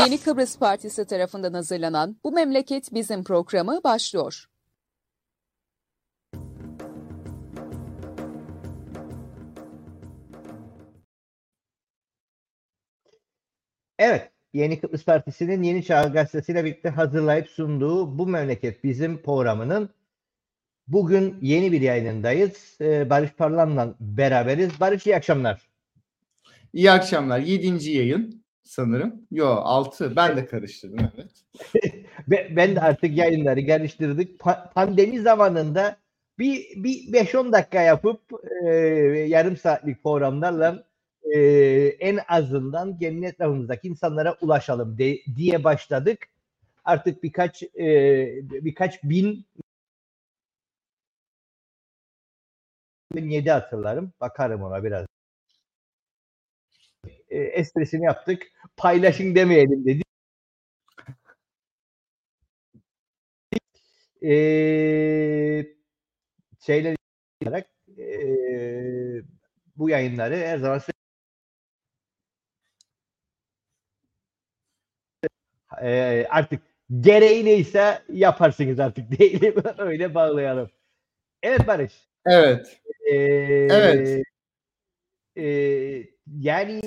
[0.00, 4.44] Yeni Kıbrıs Partisi tarafından hazırlanan Bu Memleket Bizim programı başlıyor.
[13.98, 19.90] Evet, Yeni Kıbrıs Partisi'nin Yeni Çağ Gazetesi'yle birlikte hazırlayıp sunduğu Bu Memleket Bizim programının
[20.92, 22.76] bugün yeni bir yayınındayız.
[22.80, 24.80] Ee, Barış Parlan'la beraberiz.
[24.80, 25.62] Barış iyi akşamlar.
[26.72, 27.38] İyi akşamlar.
[27.38, 29.14] Yedinci yayın sanırım.
[29.30, 30.16] Yo altı.
[30.16, 31.30] Ben de karıştırdım evet.
[32.56, 34.40] ben de artık yayınları karıştırdık.
[34.40, 35.96] Pa- pandemi zamanında
[36.38, 38.20] bir, bir 5-10 dakika yapıp
[38.66, 38.70] e,
[39.28, 40.84] yarım saatlik programlarla
[41.34, 41.40] e,
[42.00, 46.18] en azından kendi etrafımızdaki insanlara ulaşalım de, diye başladık.
[46.84, 47.86] Artık birkaç e,
[48.42, 49.46] birkaç bin
[53.16, 54.12] yedi hatırlarım.
[54.20, 55.06] Bakarım ona biraz.
[57.30, 58.42] E, esprisini yaptık.
[58.76, 60.02] Paylaşın demeyelim dedi.
[64.22, 65.66] E,
[66.60, 66.96] şeyler
[67.42, 67.66] olarak
[67.98, 69.22] e,
[69.76, 70.80] bu yayınları her zaman
[75.82, 76.62] e, artık
[77.00, 79.62] gereği neyse yaparsınız artık değil mi?
[79.78, 80.70] Öyle bağlayalım.
[81.42, 82.09] Evet Barış.
[82.26, 82.80] Evet.
[83.10, 83.14] Ee,
[83.70, 84.22] evet.
[85.36, 85.44] E,
[86.26, 86.80] yani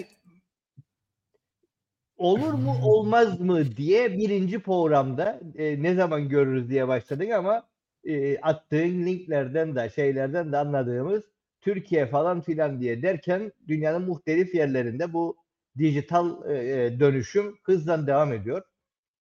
[2.18, 7.70] olur mu olmaz mı diye birinci programda e, ne zaman görürüz diye başladık ama
[8.04, 11.24] e, attığın linklerden de şeylerden de anladığımız
[11.62, 15.38] Türkiye falan filan diye derken dünyanın muhtelif yerlerinde bu
[15.78, 18.62] dijital e, dönüşüm hızla devam ediyor.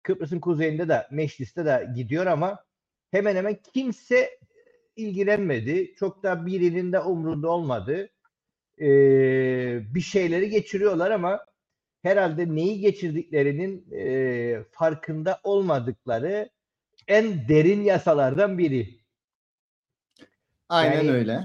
[0.02, 2.64] Kıbrıs'ın kuzeyinde de Meşlis'te de gidiyor ama
[3.10, 4.30] hemen hemen kimse
[4.96, 5.94] ilgilenmedi.
[5.98, 8.10] Çok da birinin de umrunda olmadı.
[8.80, 11.46] Ee, bir şeyleri geçiriyorlar ama
[12.02, 16.48] herhalde neyi geçirdiklerinin e, farkında olmadıkları
[17.08, 18.88] en derin yasalardan biri.
[20.68, 21.40] Aynen yani, öyle.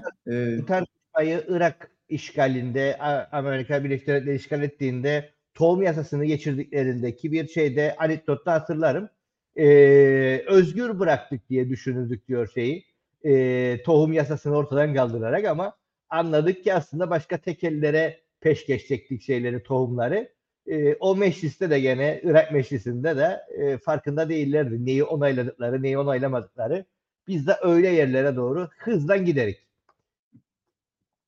[0.57, 2.97] Bu tartışmayı Irak işgalinde,
[3.31, 9.09] Amerika Birleşik Devletleri işgal ettiğinde tohum yasasını geçirdiklerindeki bir şeyde anekdotta hatırlarım.
[9.56, 12.86] Ee, özgür bıraktık diye düşünürdük diyor şeyi.
[13.28, 15.78] E, tohum yasasını ortadan kaldırarak ama
[16.10, 20.30] anladık ki aslında başka tekellere peş geçecektik şeyleri, tohumları.
[20.68, 24.86] E, o mecliste de gene Irak meclisinde de e, farkında değillerdi.
[24.86, 26.86] Neyi onayladıkları, neyi onaylamadıkları.
[27.28, 29.68] Biz de öyle yerlere doğru hızdan giderik.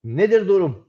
[0.03, 0.88] Nedir durum?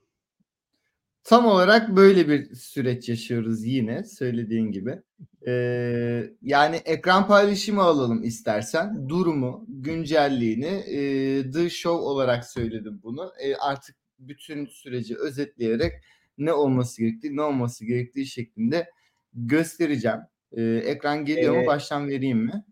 [1.30, 4.98] Tam olarak böyle bir süreç yaşıyoruz yine söylediğin gibi.
[5.46, 9.08] Ee, yani ekran paylaşımı alalım istersen.
[9.08, 13.32] Durumu, güncelliğini, e, The Show olarak söyledim bunu.
[13.40, 15.92] E, artık bütün süreci özetleyerek
[16.38, 18.90] ne olması gerektiği, ne olması gerektiği şeklinde
[19.34, 20.20] göstereceğim.
[20.52, 21.66] E, ekran geliyor ee, mu?
[21.66, 22.64] Baştan vereyim mi?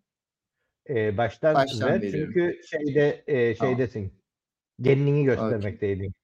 [0.88, 2.10] E, baştan, baştan ver.
[2.10, 4.08] Çünkü şeyde e, şeydesin.
[4.08, 4.84] Tamam.
[4.84, 6.04] Kendini göstermekteydin.
[6.04, 6.17] Okay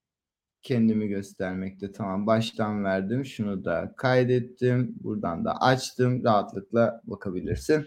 [0.64, 1.92] kendimi göstermekte.
[1.92, 3.24] Tamam baştan verdim.
[3.24, 4.94] Şunu da kaydettim.
[5.00, 6.24] Buradan da açtım.
[6.24, 7.86] Rahatlıkla bakabilirsin.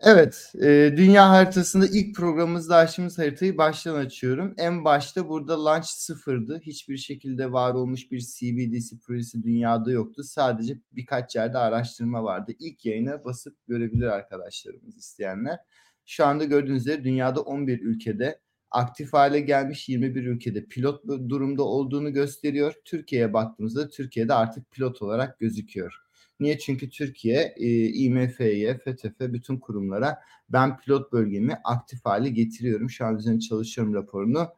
[0.00, 4.54] Evet, e, dünya haritasında ilk programımızda açtığımız haritayı baştan açıyorum.
[4.58, 6.60] En başta burada launch sıfırdı.
[6.62, 10.22] Hiçbir şekilde var olmuş bir CBDC projesi dünyada yoktu.
[10.22, 12.52] Sadece birkaç yerde araştırma vardı.
[12.58, 15.58] İlk yayına basıp görebilir arkadaşlarımız isteyenler.
[16.06, 18.40] Şu anda gördüğünüz üzere dünyada 11 ülkede
[18.70, 22.74] aktif hale gelmiş 21 ülkede pilot durumda olduğunu gösteriyor.
[22.84, 25.94] Türkiye'ye baktığımızda Türkiye'de artık pilot olarak gözüküyor.
[26.40, 26.58] Niye?
[26.58, 30.18] Çünkü Türkiye e, IMF'ye, FETÖ'ye bütün kurumlara
[30.48, 32.90] ben pilot bölgemi aktif hale getiriyorum.
[32.90, 34.48] Şu an üzerine çalışıyorum raporunu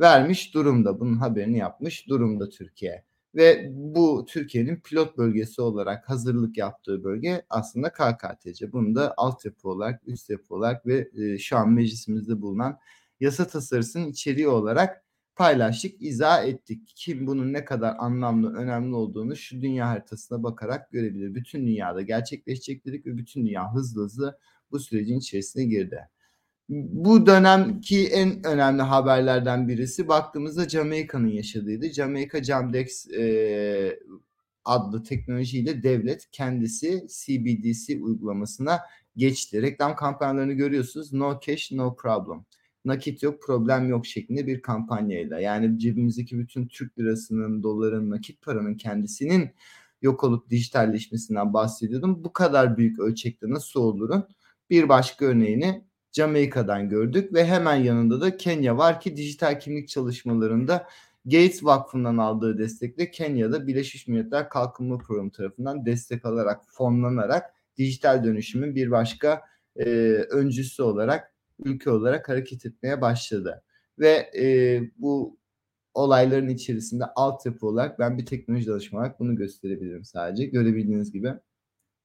[0.00, 1.00] vermiş durumda.
[1.00, 3.04] Bunun haberini yapmış durumda Türkiye.
[3.34, 8.72] Ve bu Türkiye'nin pilot bölgesi olarak hazırlık yaptığı bölge aslında KKTC.
[8.72, 12.78] Bunu da altyapı olarak, üst yapı olarak ve e, şu an meclisimizde bulunan
[13.20, 15.04] yasa tasarısının içeriği olarak
[15.36, 16.92] paylaştık, izah ettik.
[16.96, 21.34] Kim bunun ne kadar anlamlı, önemli olduğunu şu dünya haritasına bakarak görebilir.
[21.34, 24.38] Bütün dünyada gerçekleşecek dedik ve bütün dünya hızlı hızlı
[24.70, 26.08] bu sürecin içerisine girdi.
[26.68, 31.92] Bu dönemki en önemli haberlerden birisi baktığımızda Jamaika'nın yaşadığıydı.
[31.92, 34.00] Jamaica Jamdex e,
[34.64, 38.80] adlı teknolojiyle devlet kendisi CBDC uygulamasına
[39.16, 39.62] geçti.
[39.62, 41.12] Reklam kampanyalarını görüyorsunuz.
[41.12, 42.44] No cash, no problem
[42.84, 48.74] nakit yok problem yok şeklinde bir kampanyayla yani cebimizdeki bütün Türk lirasının doların nakit paranın
[48.74, 49.50] kendisinin
[50.02, 52.24] yok olup dijitalleşmesinden bahsediyordum.
[52.24, 54.24] Bu kadar büyük ölçekte nasıl olurun
[54.70, 60.86] bir başka örneğini Jamaika'dan gördük ve hemen yanında da Kenya var ki dijital kimlik çalışmalarında
[61.24, 68.74] Gates Vakfı'ndan aldığı destekle Kenya'da Birleşmiş Milletler Kalkınma Programı tarafından destek alarak, fonlanarak dijital dönüşümün
[68.74, 69.42] bir başka
[69.76, 69.84] e,
[70.30, 73.62] öncüsü olarak, ülke olarak hareket etmeye başladı.
[73.98, 75.38] Ve e, bu
[75.94, 80.46] olayların içerisinde altyapı olarak ben bir teknoloji danışmanı olarak bunu gösterebilirim sadece.
[80.46, 81.34] Görebildiğiniz gibi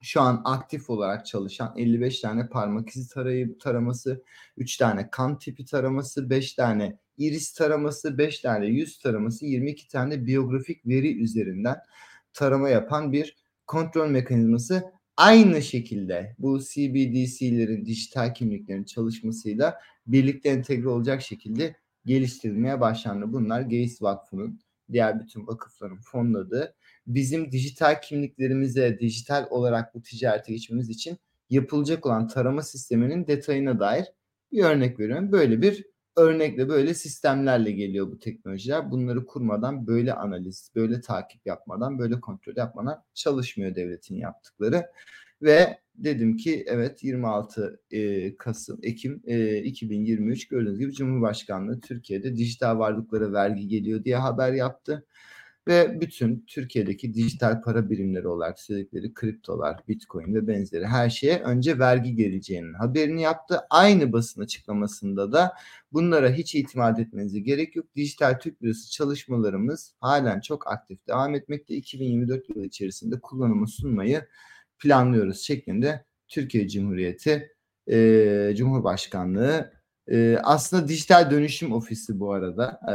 [0.01, 4.23] şu an aktif olarak çalışan 55 tane parmak izi tarayı, taraması,
[4.57, 10.25] 3 tane kan tipi taraması, 5 tane iris taraması, 5 tane yüz taraması, 22 tane
[10.25, 11.77] biyografik veri üzerinden
[12.33, 13.37] tarama yapan bir
[13.67, 14.83] kontrol mekanizması
[15.19, 21.75] aynı şekilde bu CBDC'lerin dijital kimliklerin çalışmasıyla birlikte entegre olacak şekilde
[22.05, 23.33] geliştirilmeye başlandı.
[23.33, 24.59] Bunlar Gates Vakfı'nın
[24.91, 26.75] diğer bütün vakıfların fonladığı
[27.07, 31.17] bizim dijital kimliklerimize dijital olarak bu ticarete geçmemiz için
[31.49, 34.05] yapılacak olan tarama sisteminin detayına dair
[34.51, 35.31] bir örnek veriyorum.
[35.31, 35.85] Böyle bir
[36.19, 38.91] örnekle böyle sistemlerle geliyor bu teknolojiler.
[38.91, 44.85] Bunları kurmadan böyle analiz, böyle takip yapmadan, böyle kontrol yapmadan çalışmıyor devletin yaptıkları.
[45.41, 52.79] Ve dedim ki evet 26 e, Kasım Ekim e, 2023 gördüğünüz gibi Cumhurbaşkanlığı Türkiye'de dijital
[52.79, 55.05] varlıklara vergi geliyor diye haber yaptı
[55.67, 61.79] ve bütün Türkiye'deki dijital para birimleri olarak söyledikleri kriptolar, bitcoin ve benzeri her şeye önce
[61.79, 63.59] vergi geleceğinin haberini yaptı.
[63.69, 65.53] Aynı basın açıklamasında da
[65.93, 67.85] bunlara hiç itimat etmenize gerek yok.
[67.95, 71.75] Dijital Türk Lirası çalışmalarımız halen çok aktif devam etmekte.
[71.75, 74.27] 2024 yılı içerisinde kullanıma sunmayı
[74.79, 77.51] planlıyoruz şeklinde Türkiye Cumhuriyeti
[77.91, 79.78] e, Cumhurbaşkanlığı
[80.11, 82.79] e, aslında dijital dönüşüm ofisi bu arada.
[82.87, 82.93] E,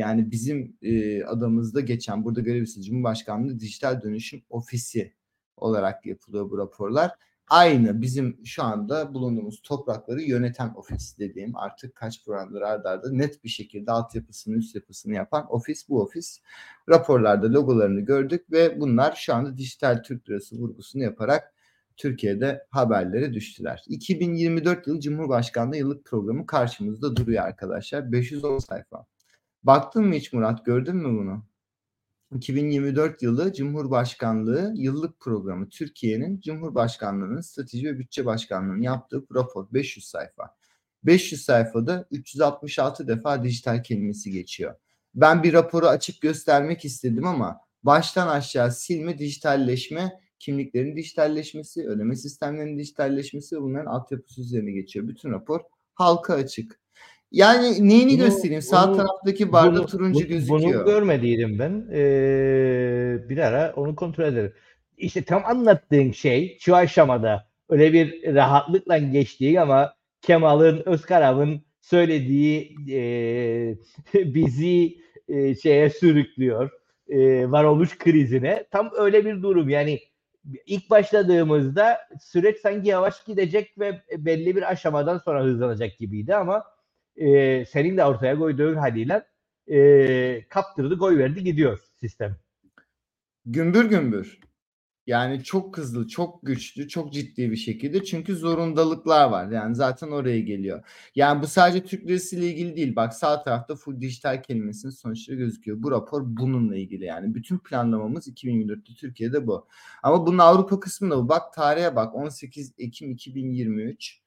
[0.00, 5.12] yani bizim e, adamızda geçen burada görevlisi Cumhurbaşkanlığı dijital dönüşüm ofisi
[5.56, 7.10] olarak yapılıyor bu raporlar.
[7.48, 13.44] Aynı bizim şu anda bulunduğumuz toprakları yöneten ofis dediğim artık kaç programdır ardarda arda net
[13.44, 16.40] bir şekilde altyapısını üst yapısını yapan ofis bu ofis.
[16.88, 21.54] Raporlarda logolarını gördük ve bunlar şu anda dijital Türk lirası vurgusunu yaparak
[21.96, 23.84] Türkiye'de haberlere düştüler.
[23.88, 28.12] 2024 yıl Cumhurbaşkanlığı yıllık programı karşımızda duruyor arkadaşlar.
[28.12, 29.06] 510 sayfa.
[29.62, 31.42] Baktın mı hiç Murat gördün mü bunu?
[32.34, 40.56] 2024 yılı Cumhurbaşkanlığı yıllık programı Türkiye'nin Cumhurbaşkanlığı'nın strateji ve bütçe başkanlığı'nın yaptığı rapor 500 sayfa.
[41.04, 44.74] 500 sayfada 366 defa dijital kelimesi geçiyor.
[45.14, 52.78] Ben bir raporu açıp göstermek istedim ama baştan aşağı silme, dijitalleşme kimliklerin dijitalleşmesi, ödeme sistemlerinin
[52.78, 55.08] dijitalleşmesi bunların altyapısı üzerine geçiyor.
[55.08, 55.60] Bütün rapor
[55.94, 56.80] halka açık.
[57.32, 58.62] Yani neyini bunu, göstereyim?
[58.62, 60.60] Sağ bunu, taraftaki barda bunu, turuncu bunu, gözüküyor.
[60.60, 61.88] Bunu görmediydim ben.
[61.92, 64.52] Ee, bir ara onu kontrol ederim.
[64.96, 73.04] İşte tam anlattığın şey şu aşamada öyle bir rahatlıkla geçtiği ama Kemal'ın, Özkarav'ın söylediği e,
[74.34, 74.98] bizi
[75.28, 76.70] e, şeye sürüklüyor.
[77.08, 78.66] E, varoluş krizine.
[78.70, 79.68] Tam öyle bir durum.
[79.68, 80.00] Yani
[80.66, 86.64] ilk başladığımızda süreç sanki yavaş gidecek ve belli bir aşamadan sonra hızlanacak gibiydi ama
[87.16, 89.26] e, senin de ortaya koyduğun haliyle
[89.70, 92.36] e, kaptırdı, koy verdi gidiyor sistem.
[93.46, 94.40] Gümbür gümbür.
[95.06, 99.50] Yani çok hızlı, çok güçlü, çok ciddi bir şekilde çünkü zorundalıklar var.
[99.50, 100.84] Yani zaten oraya geliyor.
[101.14, 102.96] Yani bu sadece Türk lirası ile ilgili değil.
[102.96, 105.82] Bak sağ tarafta full dijital kelimesinin sonuçları gözüküyor.
[105.82, 107.34] Bu rapor bununla ilgili yani.
[107.34, 109.66] Bütün planlamamız 2024'te Türkiye'de bu.
[110.02, 111.28] Ama bunun Avrupa kısmında bu.
[111.28, 114.20] Bak tarihe bak 18 Ekim 2023.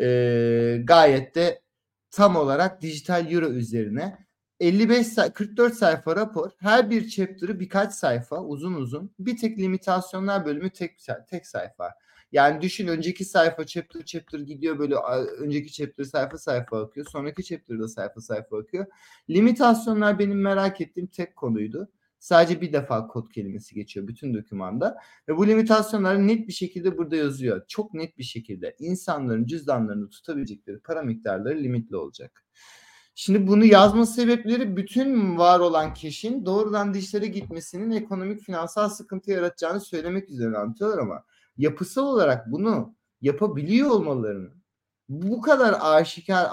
[0.00, 1.62] Ee, gayet de
[2.10, 4.26] tam olarak dijital euro üzerine
[4.60, 6.50] 55 44 sayfa rapor.
[6.58, 9.10] Her bir chapter'ı birkaç sayfa uzun uzun.
[9.18, 10.98] Bir tek limitasyonlar bölümü tek
[11.30, 11.94] tek sayfa.
[12.32, 14.94] Yani düşün önceki sayfa chapter chapter gidiyor böyle
[15.38, 17.06] önceki chapter sayfa sayfa akıyor.
[17.06, 18.86] Sonraki chapter'da sayfa sayfa akıyor.
[19.30, 21.88] Limitasyonlar benim merak ettiğim tek konuydu.
[22.18, 24.98] Sadece bir defa kod kelimesi geçiyor bütün dokümanda.
[25.28, 27.62] Ve bu limitasyonlar net bir şekilde burada yazıyor.
[27.68, 32.44] Çok net bir şekilde insanların cüzdanlarını tutabilecekleri para miktarları limitli olacak.
[33.14, 39.80] Şimdi bunu yazma sebepleri bütün var olan kişinin doğrudan dişlere gitmesinin ekonomik finansal sıkıntı yaratacağını
[39.80, 41.24] söylemek üzere anlatıyorlar ama
[41.56, 44.50] yapısal olarak bunu yapabiliyor olmalarını
[45.08, 46.48] bu kadar aşikar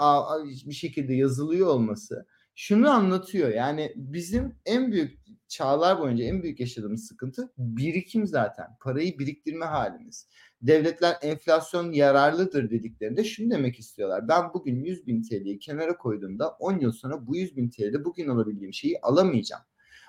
[0.66, 3.48] bir şekilde yazılıyor olması şunu anlatıyor.
[3.48, 8.66] Yani bizim en büyük çağlar boyunca en büyük yaşadığımız sıkıntı birikim zaten.
[8.80, 10.28] Parayı biriktirme halimiz
[10.62, 14.28] devletler enflasyon yararlıdır dediklerinde şunu demek istiyorlar.
[14.28, 18.28] Ben bugün 100 bin TL'yi kenara koyduğumda 10 yıl sonra bu 100 bin TL'de bugün
[18.28, 19.62] alabildiğim şeyi alamayacağım.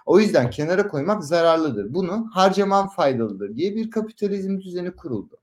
[0.05, 1.93] O yüzden kenara koymak zararlıdır.
[1.93, 5.37] Bunu harcaman faydalıdır diye bir kapitalizm düzeni kuruldu.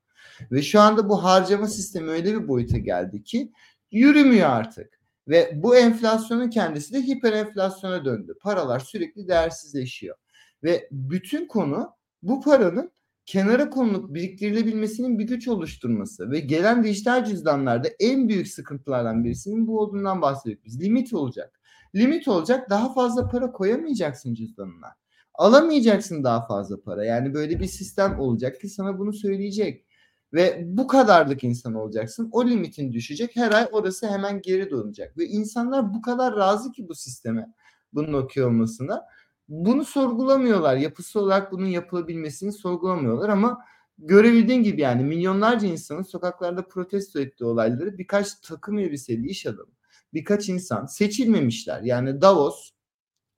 [0.53, 3.53] Ve şu anda bu harcama sistemi öyle bir boyuta geldi ki
[3.91, 5.01] yürümüyor artık.
[5.29, 8.35] Ve bu enflasyonun kendisi de hiper enflasyona döndü.
[8.41, 10.17] Paralar sürekli değersizleşiyor.
[10.63, 11.91] Ve bütün konu
[12.23, 12.93] bu paranın
[13.27, 19.81] kenara konulup biriktirilebilmesinin bir güç oluşturması ve gelen dijital cüzdanlarda en büyük sıkıntılardan birisinin bu
[19.81, 20.81] olduğundan bahsediyoruz biz.
[20.81, 21.61] Limit olacak.
[21.95, 24.89] Limit olacak daha fazla para koyamayacaksın cüzdanına.
[25.35, 27.05] Alamayacaksın daha fazla para.
[27.05, 29.87] Yani böyle bir sistem olacak ki sana bunu söyleyecek.
[30.33, 32.29] Ve bu kadarlık insan olacaksın.
[32.33, 33.37] O limitin düşecek.
[33.37, 35.19] Her ay orası hemen geri dönecek.
[35.19, 37.47] Ve insanlar bu kadar razı ki bu sisteme.
[37.93, 39.07] Bunun okuyor olmasına
[39.51, 40.77] bunu sorgulamıyorlar.
[40.77, 43.59] Yapısı olarak bunun yapılabilmesini sorgulamıyorlar ama
[43.99, 49.73] görebildiğin gibi yani milyonlarca insanın sokaklarda protesto ettiği olayları birkaç takım elbiseli iş adamı,
[50.15, 51.83] birkaç insan seçilmemişler.
[51.83, 52.71] Yani Davos,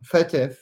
[0.02, 0.52] FETÖ,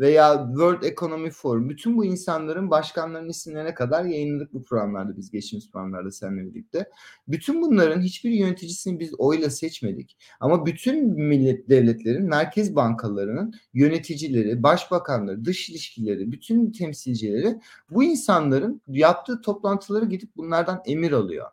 [0.00, 5.70] veya World Economic Forum bütün bu insanların başkanlarının isimlerine kadar yayınladık bu programlarda biz geçtiğimiz
[5.70, 6.90] programlarda seninle birlikte.
[7.28, 10.16] Bütün bunların hiçbir yöneticisini biz oyla seçmedik.
[10.40, 19.40] Ama bütün millet devletlerin merkez bankalarının yöneticileri, başbakanları, dış ilişkileri, bütün temsilcileri bu insanların yaptığı
[19.40, 21.46] toplantıları gidip bunlardan emir alıyor.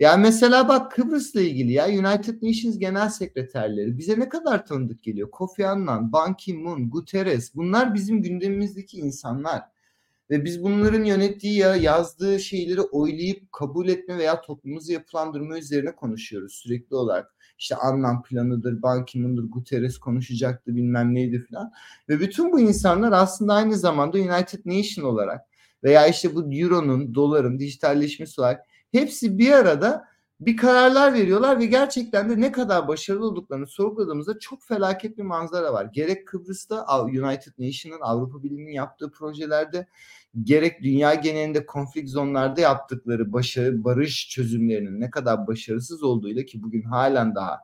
[0.00, 5.30] Yani mesela bak Kıbrıs'la ilgili ya United Nations Genel Sekreterleri bize ne kadar tanıdık geliyor.
[5.30, 9.62] Kofi Annan, Ban Ki-moon, Guterres bunlar bizim gündemimizdeki insanlar.
[10.30, 16.52] Ve biz bunların yönettiği ya yazdığı şeyleri oylayıp kabul etme veya toplumumuzu yapılandırma üzerine konuşuyoruz
[16.52, 17.34] sürekli olarak.
[17.58, 21.72] İşte Annan planıdır, Ban Ki-moon'dur, Guterres konuşacaktı bilmem neydi falan.
[22.08, 25.40] Ve bütün bu insanlar aslında aynı zamanda United Nation olarak
[25.84, 30.08] veya işte bu Euro'nun, doların dijitalleşmesi olarak Hepsi bir arada
[30.40, 35.72] bir kararlar veriyorlar ve gerçekten de ne kadar başarılı olduklarını sorguladığımızda çok felaket bir manzara
[35.72, 35.84] var.
[35.84, 39.86] Gerek Kıbrıs'ta United Nation'ın Avrupa Birliği'nin yaptığı projelerde
[40.42, 46.82] gerek dünya genelinde konflik zonlarda yaptıkları başarı barış çözümlerinin ne kadar başarısız olduğuyla ki bugün
[46.82, 47.58] halen daha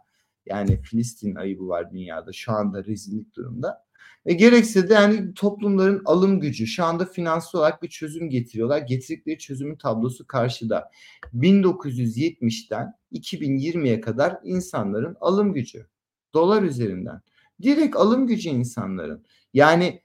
[0.47, 3.85] yani Filistin ayıbı var dünyada şu anda rezillik durumda.
[4.27, 8.79] Ve gerekse de yani toplumların alım gücü şu anda finansal olarak bir çözüm getiriyorlar.
[8.79, 10.91] Getirdikleri çözümün tablosu karşıda.
[11.35, 15.87] 1970'ten 2020'ye kadar insanların alım gücü
[16.35, 17.21] dolar üzerinden.
[17.63, 19.25] Direkt alım gücü insanların.
[19.55, 20.03] Yani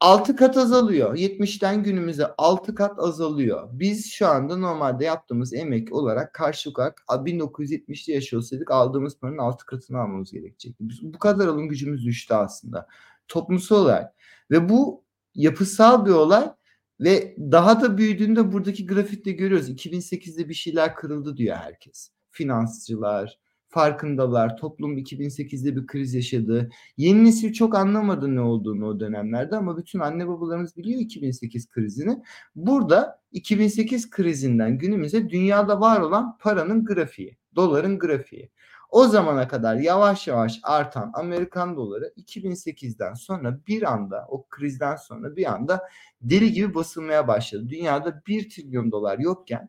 [0.00, 1.14] 6 kat azalıyor.
[1.14, 3.68] 70'ten günümüze 6 kat azalıyor.
[3.72, 9.66] Biz şu anda normalde yaptığımız emek olarak karşılık olarak 1970'te yaşıyor olsaydık aldığımız paranın 6
[9.66, 10.88] katını almamız gerekecekti.
[10.88, 12.86] Biz, bu kadar alım gücümüz düştü aslında.
[13.28, 14.14] Toplumsal olarak.
[14.50, 16.52] Ve bu yapısal bir olay
[17.00, 19.70] ve daha da büyüdüğünde buradaki grafikte görüyoruz.
[19.70, 22.10] 2008'de bir şeyler kırıldı diyor herkes.
[22.30, 23.38] Finansçılar,
[23.76, 24.56] farkındalar.
[24.56, 26.70] Toplum 2008'de bir kriz yaşadı.
[26.96, 32.22] Yeni nesil çok anlamadı ne olduğunu o dönemlerde ama bütün anne babalarımız biliyor 2008 krizini.
[32.54, 38.50] Burada 2008 krizinden günümüze dünyada var olan paranın grafiği, doların grafiği.
[38.90, 45.36] O zamana kadar yavaş yavaş artan Amerikan doları 2008'den sonra bir anda o krizden sonra
[45.36, 45.82] bir anda
[46.20, 47.68] deli gibi basılmaya başladı.
[47.68, 49.68] Dünyada 1 trilyon dolar yokken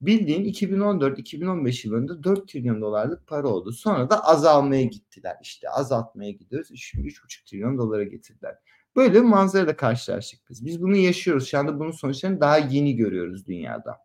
[0.00, 3.72] bildiğin 2014-2015 yılında 4 trilyon dolarlık para oldu.
[3.72, 5.36] Sonra da azalmaya gittiler.
[5.42, 6.68] İşte azaltmaya gidiyoruz.
[6.76, 8.54] Şimdi 3,5 trilyon dolara getirdiler.
[8.96, 10.64] Böyle bir manzarayla karşılaştık biz.
[10.64, 11.48] Biz bunu yaşıyoruz.
[11.48, 13.96] Şu anda bunun sonuçlarını daha yeni görüyoruz dünyada.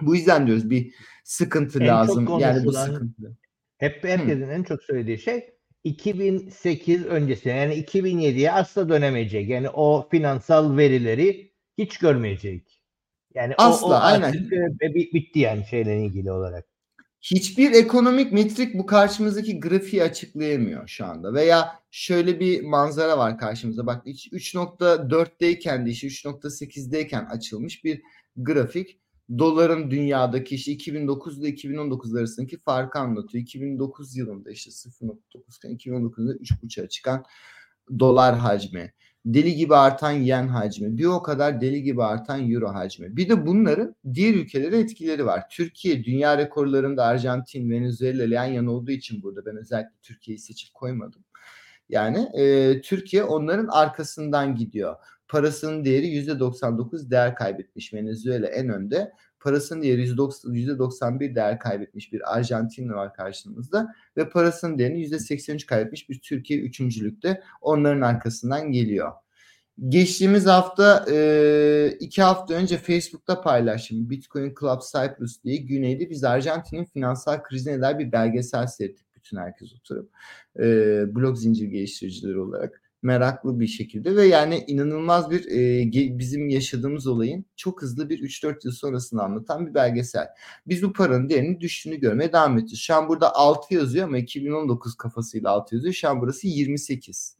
[0.00, 2.38] Bu yüzden diyoruz bir sıkıntı en lazım.
[2.38, 3.36] Yani bu sıkıntı.
[3.78, 4.52] Hep herkesin Hı.
[4.52, 9.48] en çok söylediği şey 2008 öncesi yani 2007'ye asla dönemeyecek.
[9.48, 12.73] Yani o finansal verileri hiç görmeyecek.
[13.34, 14.32] Yani Asla, o, o aynen.
[14.82, 16.64] E, bitti yani şeyle ilgili olarak.
[17.20, 21.34] Hiçbir ekonomik metrik bu karşımızdaki grafiği açıklayamıyor şu anda.
[21.34, 23.86] Veya şöyle bir manzara var karşımızda.
[23.86, 28.02] Bak 3.4'teyken de işte 3.8'deyken açılmış bir
[28.36, 28.98] grafik.
[29.38, 33.42] Doların dünyadaki işte 2009 ile 2019 arasındaki farkı anlatıyor.
[33.42, 35.18] 2009 yılında işte 0.9
[35.62, 37.24] 2019'da 3.5'a çıkan
[37.98, 38.92] dolar hacmi
[39.26, 43.16] deli gibi artan yen hacmi, bir o kadar deli gibi artan euro hacmi.
[43.16, 45.48] Bir de bunların diğer ülkelere etkileri var.
[45.50, 51.24] Türkiye dünya rekorlarında Arjantin, Venezuela yan yana olduğu için burada ben özellikle Türkiye'yi seçip koymadım.
[51.88, 54.96] Yani e, Türkiye onların arkasından gidiyor.
[55.28, 57.94] Parasının değeri %99 değer kaybetmiş.
[57.94, 59.12] Venezuela en önde.
[59.44, 66.20] Parasının değeri %91 değer kaybetmiş bir Arjantin var karşımızda ve parasının değerini %83 kaybetmiş bir
[66.20, 69.12] Türkiye üçüncülükte onların arkasından geliyor.
[69.88, 71.04] Geçtiğimiz hafta
[72.00, 74.10] iki hafta önce Facebook'ta paylaştım.
[74.10, 79.74] Bitcoin Club Cyprus diye güneyde biz Arjantin'in finansal krizine dair bir belgesel seyrettik bütün herkes
[79.74, 80.10] oturup
[80.58, 80.64] e,
[81.14, 82.83] blok zincir geliştiricileri olarak.
[83.04, 88.56] Meraklı bir şekilde ve yani inanılmaz bir e, bizim yaşadığımız olayın çok hızlı bir 3-4
[88.64, 90.26] yıl sonrasını anlatan bir belgesel.
[90.66, 92.80] Biz bu paranın değerinin düştüğünü görmeye devam ediyoruz.
[92.80, 95.94] Şu an burada 6 yazıyor ama 2019 kafasıyla 6 yazıyor.
[95.94, 97.36] Şu an burası 28.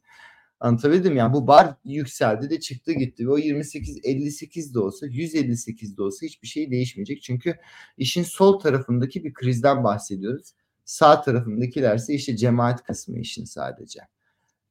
[0.59, 5.97] Anlatabildim yani bu bar yükseldi de çıktı gitti ve o 28 58 de olsa 158
[5.97, 7.21] de olsa hiçbir şey değişmeyecek.
[7.21, 7.55] Çünkü
[7.97, 10.53] işin sol tarafındaki bir krizden bahsediyoruz.
[10.85, 13.99] Sağ tarafındakilerse işte cemaat kısmı işin sadece.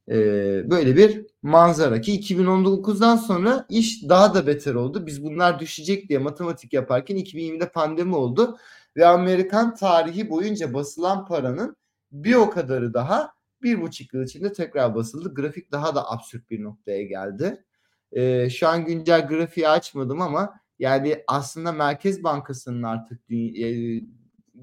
[0.09, 5.05] Ee, böyle bir manzara ki 2019'dan sonra iş daha da beter oldu.
[5.05, 8.57] Biz bunlar düşecek diye matematik yaparken 2020'de pandemi oldu
[8.97, 11.75] ve Amerikan tarihi boyunca basılan paranın
[12.11, 15.33] bir o kadarı daha bir buçuk yıl içinde tekrar basıldı.
[15.33, 17.63] Grafik daha da absürt bir noktaya geldi.
[18.11, 24.01] Ee, şu an güncel grafiği açmadım ama yani aslında Merkez Bankası'nın artık e,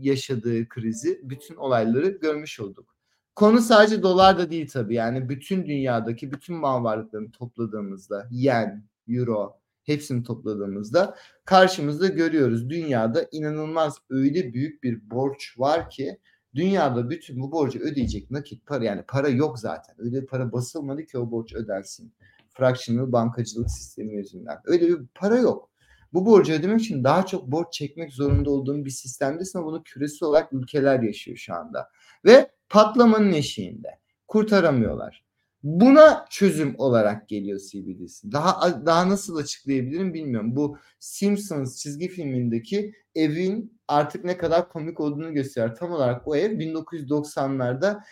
[0.00, 2.91] yaşadığı krizi, bütün olayları görmüş olduk.
[3.34, 4.94] Konu sadece dolar da değil tabii.
[4.94, 12.70] Yani bütün dünyadaki bütün mal varlıklarını topladığımızda yen, euro hepsini topladığımızda karşımızda görüyoruz.
[12.70, 16.18] Dünyada inanılmaz öyle büyük bir borç var ki
[16.54, 19.96] Dünyada bütün bu borcu ödeyecek nakit para yani para yok zaten.
[19.98, 22.12] Öyle para basılmadı ki o borç ödensin.
[22.50, 24.58] Fractional bankacılık sistemi yüzünden.
[24.64, 25.70] Öyle bir para yok.
[26.12, 30.24] Bu borcu ödemek için daha çok borç çekmek zorunda olduğum bir sistemdesin ama bunu küresi
[30.24, 31.90] olarak ülkeler yaşıyor şu anda.
[32.24, 33.88] Ve patlamanın eşiğinde.
[34.28, 35.24] Kurtaramıyorlar.
[35.62, 38.32] Buna çözüm olarak geliyor CBDC.
[38.32, 40.56] Daha daha nasıl açıklayabilirim bilmiyorum.
[40.56, 45.76] Bu Simpsons çizgi filmindeki evin artık ne kadar komik olduğunu gösteriyor.
[45.76, 48.02] Tam olarak o ev 1990'larda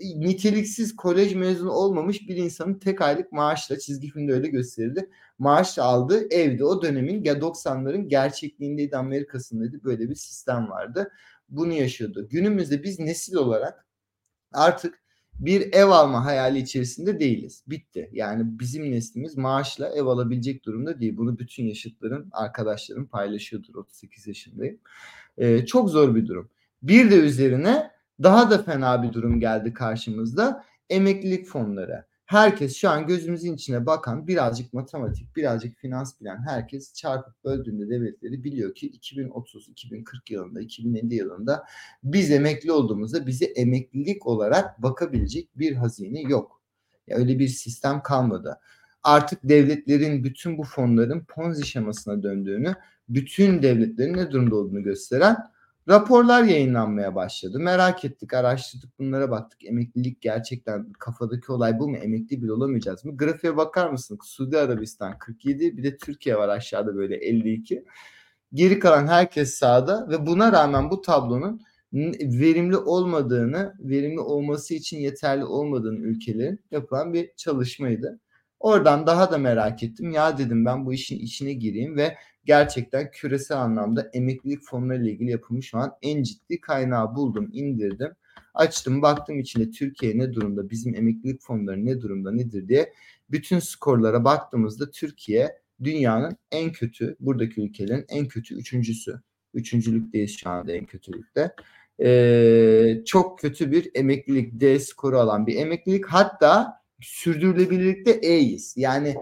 [0.00, 5.10] niteliksiz kolej mezunu olmamış bir insanın tek aylık maaşla çizgi filmde öyle gösterildi.
[5.38, 11.12] Maaş aldığı evde o dönemin ya 90'ların gerçekliğindeydi Amerika'sındaydı böyle bir sistem vardı.
[11.52, 12.28] Bunu yaşıyordu.
[12.30, 13.86] Günümüzde biz nesil olarak
[14.52, 15.02] artık
[15.34, 17.64] bir ev alma hayali içerisinde değiliz.
[17.66, 18.10] Bitti.
[18.12, 21.16] Yani bizim neslimiz maaşla ev alabilecek durumda değil.
[21.16, 23.74] Bunu bütün yaşıtların, arkadaşlarım paylaşıyordur.
[23.74, 24.78] 38 yaşındayım.
[25.38, 26.50] Ee, çok zor bir durum.
[26.82, 27.90] Bir de üzerine
[28.22, 30.64] daha da fena bir durum geldi karşımızda.
[30.90, 37.44] Emeklilik fonları herkes şu an gözümüzün içine bakan birazcık matematik, birazcık finans bilen herkes çarpıp
[37.44, 41.64] böldüğünde devletleri biliyor ki 2030, 2040 yılında, 2050 yılında
[42.04, 46.60] biz emekli olduğumuzda bize emeklilik olarak bakabilecek bir hazine yok.
[47.06, 48.60] Ya öyle bir sistem kalmadı.
[49.02, 52.74] Artık devletlerin bütün bu fonların ponzi şemasına döndüğünü,
[53.08, 55.36] bütün devletlerin ne durumda olduğunu gösteren
[55.88, 57.58] raporlar yayınlanmaya başladı.
[57.58, 59.64] Merak ettik, araştırdık, bunlara baktık.
[59.64, 61.96] Emeklilik gerçekten kafadaki olay bu mu?
[61.96, 63.16] Emekli bile olamayacağız mı?
[63.16, 64.18] Grafiğe bakar mısın?
[64.24, 67.84] Suudi Arabistan 47, bir de Türkiye var aşağıda böyle 52.
[68.54, 71.60] Geri kalan herkes sağda ve buna rağmen bu tablonun
[72.20, 78.20] verimli olmadığını, verimli olması için yeterli olmadığını ülkelerin yapılan bir çalışmaydı.
[78.60, 80.10] Oradan daha da merak ettim.
[80.10, 85.30] Ya dedim ben bu işin içine gireyim ve gerçekten küresel anlamda emeklilik fonları ile ilgili
[85.30, 88.10] yapılmış şu an en ciddi kaynağı buldum, indirdim.
[88.54, 92.92] Açtım baktım içinde Türkiye ne durumda, bizim emeklilik fonları ne durumda nedir diye
[93.30, 99.20] bütün skorlara baktığımızda Türkiye dünyanın en kötü, buradaki ülkelerin en kötü üçüncüsü.
[99.54, 101.54] Üçüncülükteyiz şu anda en kötülükte.
[102.02, 106.06] Ee, çok kötü bir emeklilik D skoru alan bir emeklilik.
[106.06, 108.74] Hatta sürdürülebilirlikte E'yiz.
[108.76, 109.14] Yani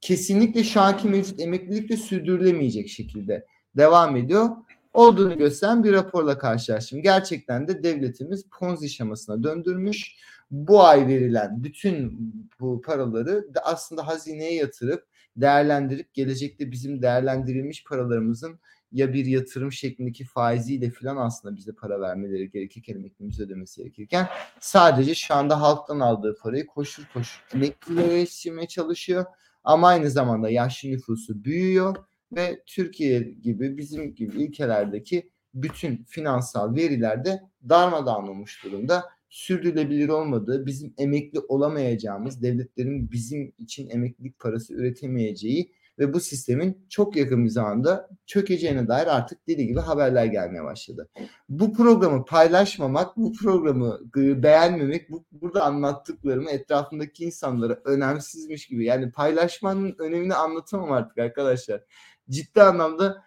[0.00, 4.48] kesinlikle şu anki mevcut emeklilikle sürdürülemeyecek şekilde devam ediyor.
[4.92, 7.02] Olduğunu gösteren bir raporla karşılaştım.
[7.02, 10.16] Gerçekten de devletimiz Ponzi şemasına döndürmüş.
[10.50, 12.18] Bu ay verilen bütün
[12.60, 15.06] bu paraları da aslında hazineye yatırıp
[15.36, 18.58] değerlendirip gelecekte bizim değerlendirilmiş paralarımızın
[18.92, 24.28] ya bir yatırım şeklindeki faiziyle filan aslında bize para vermeleri gerekirken emeklimize ödemesi gerekirken
[24.60, 29.24] sadece şu anda halktan aldığı parayı koşur koşur emeklilere yetiştirmeye çalışıyor.
[29.64, 31.96] Ama aynı zamanda yaşlı nüfusu büyüyor
[32.32, 39.04] ve Türkiye gibi bizim gibi ülkelerdeki bütün finansal veriler de darmadağın olmuş durumda.
[39.30, 47.16] Sürdürülebilir olmadığı, bizim emekli olamayacağımız, devletlerin bizim için emeklilik parası üretemeyeceği ve bu sistemin çok
[47.16, 51.08] yakın bir zamanda çökeceğine dair artık deli gibi haberler gelmeye başladı.
[51.48, 54.00] Bu programı paylaşmamak, bu programı
[54.42, 61.82] beğenmemek, bu, burada anlattıklarımı etrafındaki insanlara önemsizmiş gibi yani paylaşmanın önemini anlatamam artık arkadaşlar.
[62.30, 63.24] Ciddi anlamda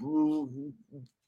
[0.00, 0.50] bu,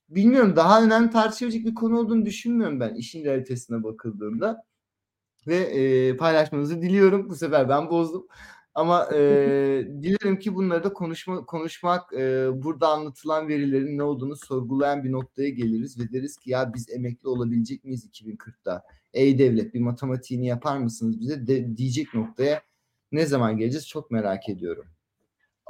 [0.09, 4.65] bilmiyorum daha önemli tartışılacak bir konu olduğunu düşünmüyorum ben işin realitesine bakıldığında.
[5.47, 7.31] Ve e, paylaşmanızı diliyorum.
[7.31, 8.27] Bu sefer ben bozdum.
[8.75, 9.19] Ama e,
[10.03, 15.49] dilerim ki bunları da konuşma, konuşmak, e, burada anlatılan verilerin ne olduğunu sorgulayan bir noktaya
[15.49, 18.85] geliriz ve deriz ki ya biz emekli olabilecek miyiz 2040'da?
[19.15, 22.63] ey devlet bir matematiğini yapar mısınız bize de, diyecek noktaya
[23.13, 24.85] ne zaman geleceğiz çok merak ediyorum.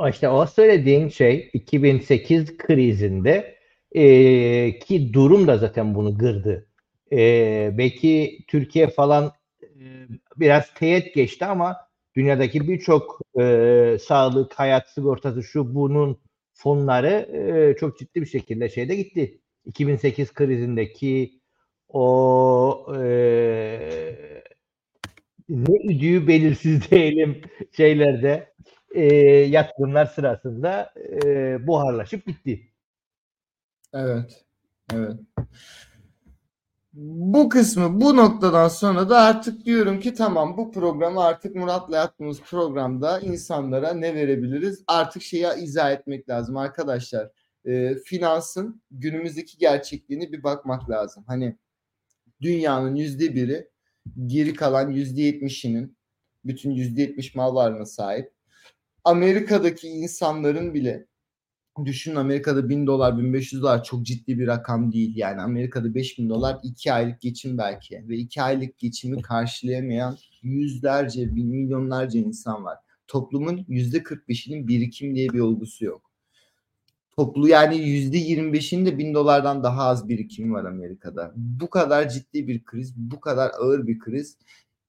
[0.09, 3.59] İşte o söylediğin şey 2008 krizinde
[3.93, 6.67] e, ki durum da zaten bunu gırdı.
[7.13, 7.19] E,
[7.79, 9.69] belki Türkiye falan e,
[10.37, 11.77] biraz teğet geçti ama
[12.17, 16.19] dünyadaki birçok e, sağlık, hayat sigortası şu bunun
[16.55, 19.41] fonları e, çok ciddi bir şekilde şeyde gitti.
[19.65, 21.41] 2008 krizindeki
[21.89, 23.03] o e,
[25.49, 27.43] ne üdüğü belirsiz değilim
[27.77, 28.53] şeylerde
[28.95, 30.95] e, yatırımlar sırasında
[31.25, 32.73] e, buharlaşıp gitti.
[33.95, 34.45] Evet.
[34.95, 35.17] Evet.
[36.93, 42.41] Bu kısmı bu noktadan sonra da artık diyorum ki tamam bu programı artık Murat'la yaptığımız
[42.41, 44.85] programda insanlara ne verebiliriz?
[44.87, 47.31] Artık şeyi izah etmek lazım arkadaşlar.
[47.65, 51.25] E, finansın günümüzdeki gerçekliğini bir bakmak lazım.
[51.27, 51.59] Hani
[52.41, 53.69] dünyanın yüzde biri
[54.27, 55.97] geri kalan yüzde yetmişinin
[56.45, 58.33] bütün yüzde yetmiş mal varlığına sahip.
[59.05, 61.07] Amerika'daki insanların bile
[61.85, 65.17] düşün Amerika'da 1000 dolar 1500 dolar çok ciddi bir rakam değil.
[65.17, 72.21] Yani Amerika'da 5000 dolar 2 aylık geçim belki ve 2 aylık geçimi karşılayamayan yüzlerce milyonlarca
[72.21, 72.79] insan var.
[73.09, 76.11] Toplumun %45'inin birikim diye bir olgusu yok.
[77.17, 81.33] Toplu yani %25'in de 1000 dolardan daha az birikimi var Amerika'da.
[81.37, 84.37] Bu kadar ciddi bir kriz, bu kadar ağır bir kriz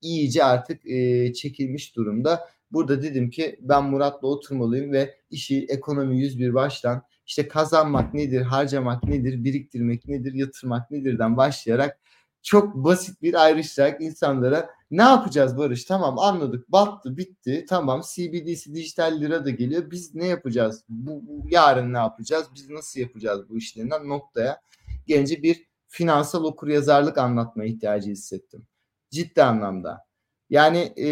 [0.02, 6.54] iyice artık e, çekilmiş durumda Burada dedim ki ben Murat'la oturmalıyım ve işi ekonomi 101
[6.54, 12.00] baştan işte kazanmak nedir, harcamak nedir, biriktirmek nedir, yatırmak nedirden başlayarak
[12.44, 15.86] çok basit bir ayrışarak insanlara ne yapacağız Barış?
[15.86, 20.84] Tamam anladık battı bitti tamam CBDC dijital lira da geliyor biz ne yapacağız?
[20.90, 22.48] Bu, yarın ne yapacağız?
[22.56, 24.62] Biz nasıl yapacağız bu işlerinden noktaya
[25.08, 28.68] gelince bir finansal okuryazarlık anlatma ihtiyacı hissettim.
[29.10, 30.06] Ciddi anlamda.
[30.54, 31.10] Yani e,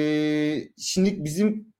[0.78, 1.74] şimdi bizim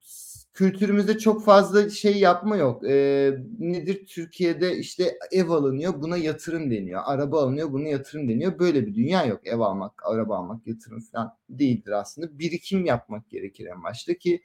[0.54, 2.84] kültürümüzde çok fazla şey yapma yok.
[2.88, 7.02] E, nedir Türkiye'de işte ev alınıyor buna yatırım deniyor.
[7.04, 8.58] Araba alınıyor buna yatırım deniyor.
[8.58, 9.46] Böyle bir dünya yok.
[9.46, 12.38] Ev almak, araba almak yatırım falan değildir aslında.
[12.38, 14.42] Birikim yapmak gerekir en başta ki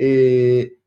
[0.00, 0.06] e,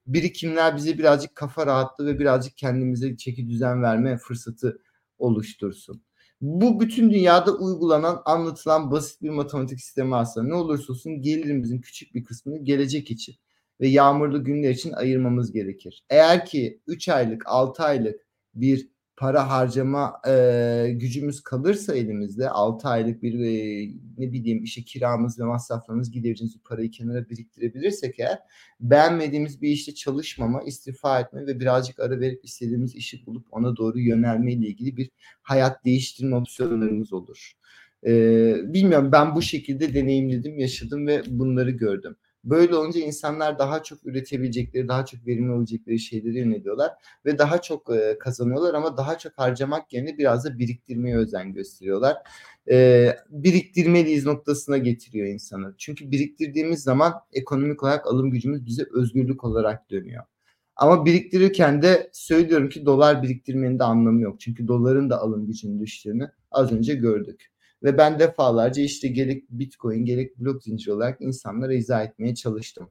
[0.08, 4.82] birikimler bize birazcık kafa rahatlığı ve birazcık kendimize çeki düzen verme fırsatı
[5.20, 6.04] oluştursun.
[6.42, 10.48] Bu bütün dünyada uygulanan, anlatılan basit bir matematik sistemi aslında.
[10.48, 13.36] Ne olursa olsun gelirimizin küçük bir kısmını gelecek için
[13.82, 16.04] ve yağmurlu günler için ayırmamız gerekir.
[16.10, 18.90] Eğer ki 3 aylık, 6 aylık bir
[19.22, 25.44] para harcama e, gücümüz kalırsa elimizde 6 aylık bir e, ne bileyim işte kiramız ve
[25.44, 28.40] masraflarımız gidereceğimiz bir parayı kenara biriktirebilirsek eğer
[28.80, 34.00] beğenmediğimiz bir işte çalışmama, istifa etme ve birazcık ara verip istediğimiz işi bulup ona doğru
[34.00, 35.10] yönelme ile ilgili bir
[35.42, 37.52] hayat değiştirme opsiyonlarımız olur.
[38.06, 38.14] E,
[38.74, 42.16] bilmiyorum ben bu şekilde deneyimledim, yaşadım ve bunları gördüm.
[42.44, 46.92] Böyle olunca insanlar daha çok üretebilecekleri, daha çok verimli olacakları şeyleri yöneliyorlar
[47.26, 52.18] ve daha çok e, kazanıyorlar ama daha çok harcamak yerine biraz da biriktirmeye özen gösteriyorlar.
[52.72, 55.76] E, biriktirmeliyiz noktasına getiriyor insanı.
[55.78, 60.24] Çünkü biriktirdiğimiz zaman ekonomik olarak alım gücümüz bize özgürlük olarak dönüyor.
[60.76, 64.40] Ama biriktirirken de söylüyorum ki dolar biriktirmenin de anlamı yok.
[64.40, 67.51] Çünkü doların da alım gücünün düştüğünü az önce gördük.
[67.84, 72.90] Ve ben defalarca işte gerek Bitcoin gerek blok zinciri olarak insanlara izah etmeye çalıştım.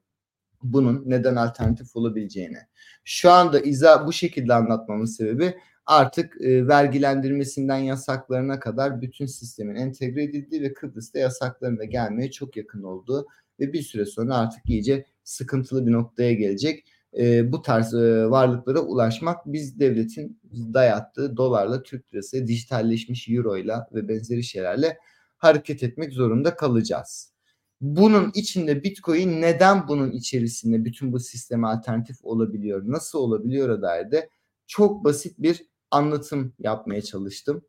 [0.62, 2.58] Bunun neden alternatif olabileceğini.
[3.04, 5.54] Şu anda izah bu şekilde anlatmamın sebebi
[5.86, 12.56] artık e, vergilendirmesinden yasaklarına kadar bütün sistemin entegre edildiği ve Kıbrıs'ta yasakların da gelmeye çok
[12.56, 13.26] yakın olduğu
[13.60, 16.84] ve bir süre sonra artık iyice sıkıntılı bir noktaya gelecek
[17.18, 20.40] e, bu tarz e, varlıklara ulaşmak biz devletin
[20.74, 24.98] dayattığı dolarla Türk lirası dijitalleşmiş euro ile ve benzeri şeylerle
[25.36, 27.32] hareket etmek zorunda kalacağız.
[27.80, 32.82] Bunun içinde Bitcoin neden bunun içerisinde bütün bu sisteme alternatif olabiliyor?
[32.86, 34.28] Nasıl olabiliyor dair de
[34.66, 37.64] çok basit bir anlatım yapmaya çalıştım.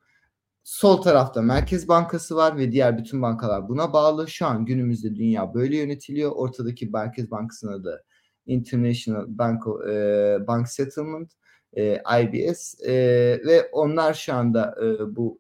[0.64, 4.28] Sol tarafta Merkez Bankası var ve diğer bütün bankalar buna bağlı.
[4.28, 6.32] Şu an günümüzde dünya böyle yönetiliyor.
[6.32, 8.04] Ortadaki Merkez Bankası'na da
[8.46, 11.32] International Bank, e, Bank Settlement,
[11.74, 12.94] e, IBS e,
[13.46, 15.40] ve onlar şu anda e, bu,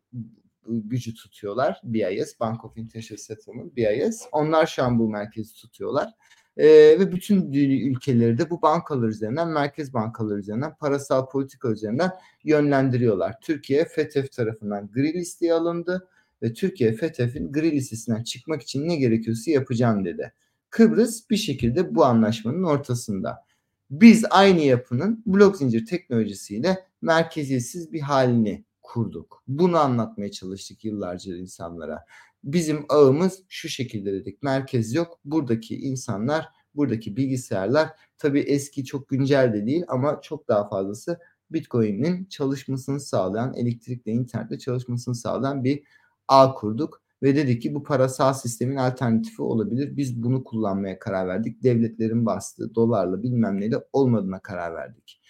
[0.68, 1.82] gücü tutuyorlar.
[1.84, 4.22] BIS, Bank of International Settlement, BIS.
[4.32, 6.10] Onlar şu an bu merkezi tutuyorlar.
[6.58, 6.68] E,
[7.00, 7.52] ve bütün
[7.92, 12.12] ülkeleri de bu bankalar üzerinden, merkez bankalar üzerinden, parasal politika üzerinden
[12.44, 13.36] yönlendiriyorlar.
[13.42, 16.08] Türkiye FETÖ tarafından gri listeye alındı
[16.44, 20.34] ve Türkiye FETÖ'nün gri listesinden çıkmak için ne gerekiyorsa yapacağım dedi.
[20.72, 23.46] Kıbrıs bir şekilde bu anlaşmanın ortasında.
[23.92, 29.44] Biz aynı yapının blok zincir teknolojisiyle merkeziyetsiz bir halini kurduk.
[29.48, 32.06] Bunu anlatmaya çalıştık yıllarca insanlara.
[32.44, 34.44] bizim ağımız şu şekilde dedik.
[34.44, 35.20] Merkez yok.
[35.26, 41.20] Buradaki insanlar, buradaki bilgisayarlar tabii eski çok güncel de değil ama çok daha fazlası
[41.52, 45.84] Bitcoin'in çalışmasını sağlayan, elektrikle, internetle çalışmasını sağlayan bir
[46.28, 49.98] ağ kurduk ve dedik ki bu parasal sistemin alternatifi olabilir.
[49.98, 51.64] Biz bunu kullanmaya karar verdik.
[51.64, 55.22] Devletlerin bastığı dolarla bilmem neyle olmadığına karar verdik.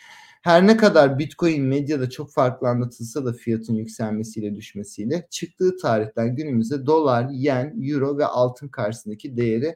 [0.41, 6.85] Her ne kadar Bitcoin medyada çok farklı anlatılsa da fiyatın yükselmesiyle düşmesiyle çıktığı tarihten günümüzde
[6.85, 9.75] dolar, yen, euro ve altın karşısındaki değeri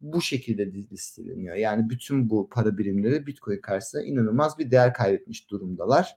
[0.00, 1.56] bu şekilde listeleniyor.
[1.56, 6.16] Yani bütün bu para birimleri Bitcoin karşısında inanılmaz bir değer kaybetmiş durumdalar.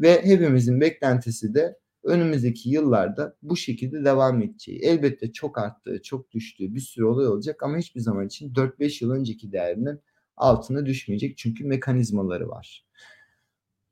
[0.00, 4.78] Ve hepimizin beklentisi de önümüzdeki yıllarda bu şekilde devam edeceği.
[4.78, 9.10] Elbette çok arttığı, çok düştüğü bir sürü olay olacak ama hiçbir zaman için 4-5 yıl
[9.10, 10.00] önceki değerinin
[10.36, 12.84] altına düşmeyecek çünkü mekanizmaları var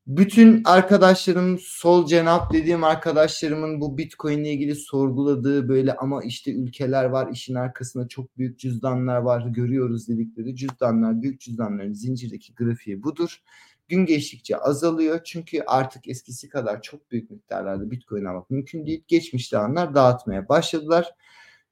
[0.07, 7.05] bütün arkadaşlarım sol cenap dediğim arkadaşlarımın bu Bitcoin ile ilgili sorguladığı böyle ama işte ülkeler
[7.05, 13.43] var işin arkasında çok büyük cüzdanlar var görüyoruz dedikleri cüzdanlar büyük cüzdanların zincirdeki grafiği budur.
[13.93, 19.05] Gün geçtikçe azalıyor çünkü artık eskisi kadar çok büyük miktarlarda Bitcoin almak mümkün değil.
[19.09, 21.15] Geçmişte anlar dağıtmaya başladılar.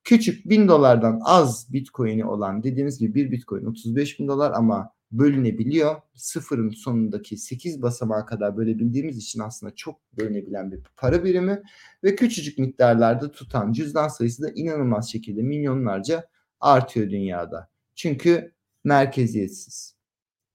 [0.05, 5.97] Küçük bin dolardan az Bitcoin'i olan dediğiniz gibi bir Bitcoin 35 bin dolar ama bölünebiliyor.
[6.15, 11.63] Sıfırın sonundaki 8 basamağa kadar bölebildiğimiz için aslında çok bölünebilen bir para birimi
[12.05, 16.29] ve küçücük miktarlarda tutan cüzdan sayısı da inanılmaz şekilde milyonlarca
[16.61, 17.69] artıyor dünyada.
[17.95, 18.53] Çünkü
[18.85, 19.97] merkeziyetsiz.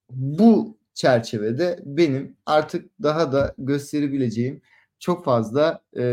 [0.10, 4.62] Bu çerçevede benim artık daha da gösterebileceğim
[5.00, 6.04] çok fazla e,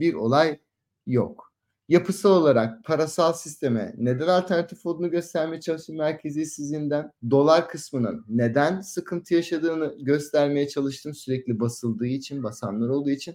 [0.00, 0.58] bir olay
[1.06, 1.48] yok
[1.88, 7.12] yapısal olarak parasal sisteme neden alternatif olduğunu göstermeye çalıştım merkeziyetsizliğinden.
[7.30, 13.34] Dolar kısmının neden sıkıntı yaşadığını göstermeye çalıştım sürekli basıldığı için, basanlar olduğu için.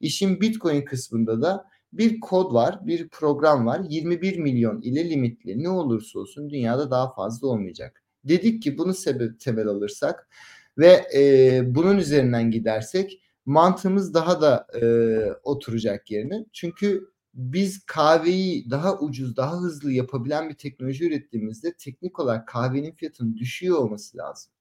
[0.00, 3.80] İşin Bitcoin kısmında da bir kod var, bir program var.
[3.88, 8.03] 21 milyon ile limitli ne olursa olsun dünyada daha fazla olmayacak.
[8.24, 10.28] Dedik ki bunu sebep temel alırsak
[10.78, 14.86] ve e, bunun üzerinden gidersek mantığımız daha da e,
[15.42, 16.44] oturacak yerine.
[16.52, 23.36] Çünkü biz kahveyi daha ucuz, daha hızlı yapabilen bir teknoloji ürettiğimizde teknik olarak kahvenin fiyatının
[23.36, 24.52] düşüyor olması lazım.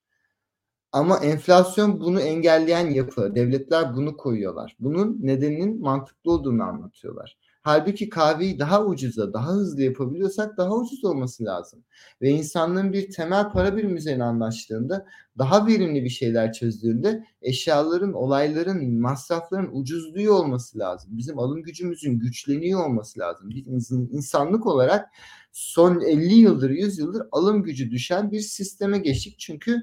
[0.91, 3.35] Ama enflasyon bunu engelleyen yapı.
[3.35, 4.75] Devletler bunu koyuyorlar.
[4.79, 7.37] Bunun nedeninin mantıklı olduğunu anlatıyorlar.
[7.63, 11.83] Halbuki kahveyi daha ucuza, daha hızlı yapabiliyorsak daha ucuz olması lazım.
[12.21, 15.05] Ve insanlığın bir temel para birimi üzerine anlaştığında,
[15.37, 21.17] daha verimli bir şeyler çözdüğünde eşyaların, olayların, masrafların ucuzluğu olması lazım.
[21.17, 23.49] Bizim alım gücümüzün güçleniyor olması lazım.
[23.49, 25.09] Biz insanlık olarak
[25.51, 29.39] son 50 yıldır, 100 yıldır alım gücü düşen bir sisteme geçtik.
[29.39, 29.81] Çünkü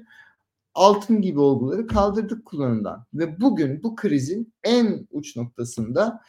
[0.73, 3.05] altın gibi olguları kaldırdık kullanımdan.
[3.13, 6.21] Ve bugün bu krizin en uç noktasında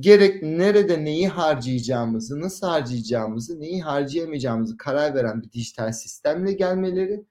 [0.00, 7.24] gerek nerede neyi harcayacağımızı, nasıl harcayacağımızı, neyi harcayamayacağımızı karar veren bir dijital sistemle gelmeleri,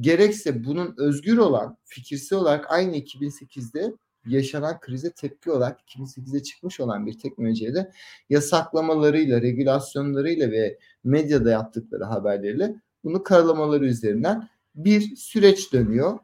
[0.00, 3.92] gerekse bunun özgür olan, fikirsel olarak aynı 2008'de
[4.26, 7.90] yaşanan krize tepki olarak 2008'de çıkmış olan bir teknolojiye de
[8.30, 16.18] yasaklamalarıyla, regülasyonlarıyla ve medyada yaptıkları haberleriyle bunu karalamaları üzerinden bir süreç dönüyor.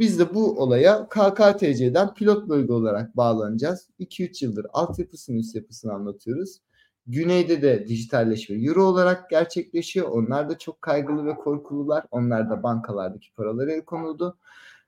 [0.00, 3.88] Biz de bu olaya KKTC'den pilot bölge olarak bağlanacağız.
[3.98, 6.58] 2-3 yıldır altyapısını üst yapısını anlatıyoruz.
[7.06, 10.08] Güneyde de dijitalleşme euro olarak gerçekleşiyor.
[10.08, 12.04] Onlar da çok kaygılı ve korkulular.
[12.10, 14.38] Onlar da bankalardaki paraları el konuldu.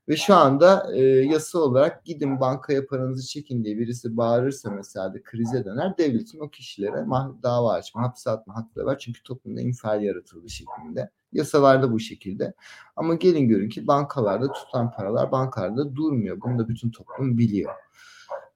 [0.09, 5.23] Ve şu anda e, yasa olarak gidin bankaya paranızı çekin diye birisi bağırırsa mesela de
[5.23, 7.05] krize döner devletin o kişilere
[7.43, 8.99] dava açma, hapse atma hakları var.
[8.99, 11.11] Çünkü toplumda infial yaratıldığı şeklinde.
[11.33, 12.55] Yasalarda bu şekilde.
[12.97, 16.41] Ama gelin görün ki bankalarda tutan paralar bankalarda durmuyor.
[16.41, 17.73] Bunu da bütün toplum biliyor.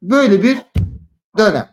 [0.03, 0.59] Böyle bir
[1.39, 1.69] dönem.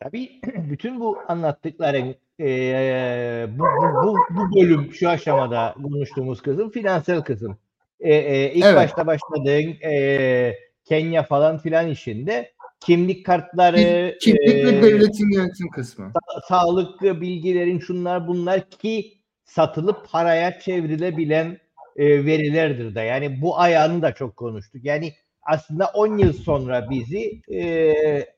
[0.00, 7.20] Tabii bütün bu anlattıkların e, bu, bu, bu, bu bölüm şu aşamada konuştuğumuz kısım finansal
[7.20, 7.58] kısım.
[8.00, 8.76] E, e, ilk evet.
[8.76, 10.54] başta başladığın e,
[10.84, 16.04] Kenya falan filan işinde kimlik kartları kimlik e, ve devletin yönetim kısmı.
[16.04, 21.58] Sa- sağlık bilgilerin şunlar bunlar ki satılıp paraya çevrilebilen
[21.96, 23.00] e, verilerdir de.
[23.00, 24.84] Yani bu ayağını da çok konuştuk.
[24.84, 27.94] Yani aslında 10 yıl sonra bizi e,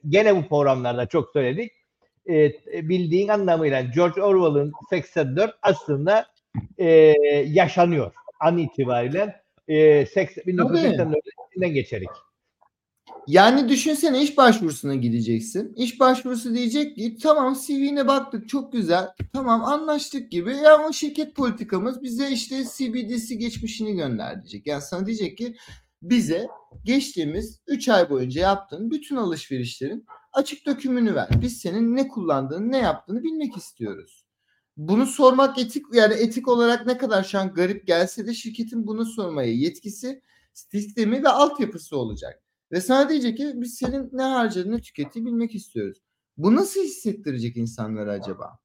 [0.09, 1.73] gene bu programlarda çok söyledik.
[2.29, 2.53] E,
[2.89, 6.27] bildiğin anlamıyla George Orwell'ın 84 aslında
[6.79, 6.87] e,
[7.47, 12.09] yaşanıyor an itibariyle e, 80, 1984'den geçerik.
[13.27, 15.75] Yani düşünsene iş başvurusuna gideceksin.
[15.77, 19.09] İş başvurusu diyecek ki tamam CV'ne baktık çok güzel.
[19.33, 20.57] Tamam anlaştık gibi.
[20.57, 24.67] Ya ama şirket politikamız bize işte CBDC geçmişini gönder diyecek.
[24.67, 25.57] Yani sana diyecek ki
[26.03, 26.47] bize
[26.85, 31.29] geçtiğimiz 3 ay boyunca yaptığın bütün alışverişlerin Açık dökümünü ver.
[31.43, 34.25] Biz senin ne kullandığını, ne yaptığını bilmek istiyoruz.
[34.79, 39.05] Bunu sormak etik yani etik olarak ne kadar şu an garip gelse de şirketin bunu
[39.05, 42.43] sormaya yetkisi, sistemi ve altyapısı olacak.
[42.73, 45.99] Ve sana diyecek ki biz senin ne harcadığını, ne bilmek istiyoruz.
[46.37, 48.59] Bu nasıl hissettirecek insanlara acaba?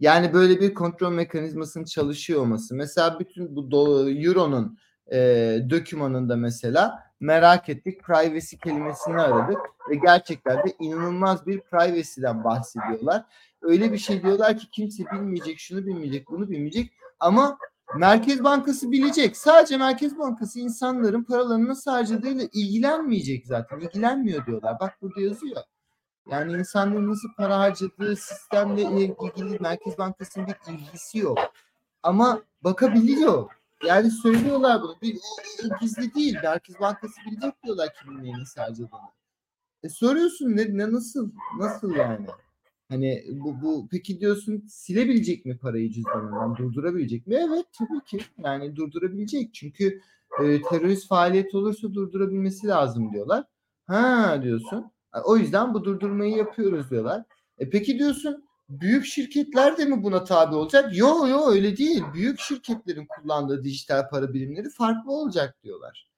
[0.00, 2.74] Yani böyle bir kontrol mekanizmasının çalışıyor olması.
[2.74, 4.78] Mesela bütün bu Euro'nun
[5.12, 8.02] e, dokümanında mesela merak ettik.
[8.02, 9.58] Privacy kelimesini aradık
[9.90, 13.24] ve gerçekten de inanılmaz bir privacy'den bahsediyorlar.
[13.64, 17.58] Öyle bir şey diyorlar ki kimse bilmeyecek, şunu bilmeyecek, bunu bilmeyecek ama
[17.96, 19.36] Merkez Bankası bilecek.
[19.36, 23.80] Sadece Merkez Bankası insanların paralarını nasıl harcadığıyla ilgilenmeyecek zaten.
[23.80, 24.80] İlgilenmiyor diyorlar.
[24.80, 25.62] Bak burada yazıyor.
[26.30, 31.38] Yani insanların nasıl para harcadığı sistemle ilgili Merkez Bankası'nın bir ilgisi yok.
[32.02, 33.50] Ama bakabiliyor.
[33.84, 34.96] Yani söylüyorlar bunu.
[35.02, 35.18] Bir,
[35.80, 36.36] gizli değil.
[36.42, 39.10] Merkez Bankası bilecek diyorlar kimin neyi nasıl harcadığını.
[39.82, 42.26] E soruyorsun ne, ne nasıl nasıl yani?
[42.94, 47.34] Hani bu, bu peki diyorsun silebilecek mi parayı cüzdanından durdurabilecek mi?
[47.34, 50.00] Evet tabii ki yani durdurabilecek çünkü
[50.42, 53.44] e, terörist faaliyet olursa durdurabilmesi lazım diyorlar.
[53.86, 54.90] Ha diyorsun.
[55.24, 57.22] O yüzden bu durdurmayı yapıyoruz diyorlar.
[57.58, 60.96] E peki diyorsun büyük şirketler de mi buna tabi olacak?
[60.96, 62.02] Yo yo öyle değil.
[62.14, 66.10] Büyük şirketlerin kullandığı dijital para birimleri farklı olacak diyorlar.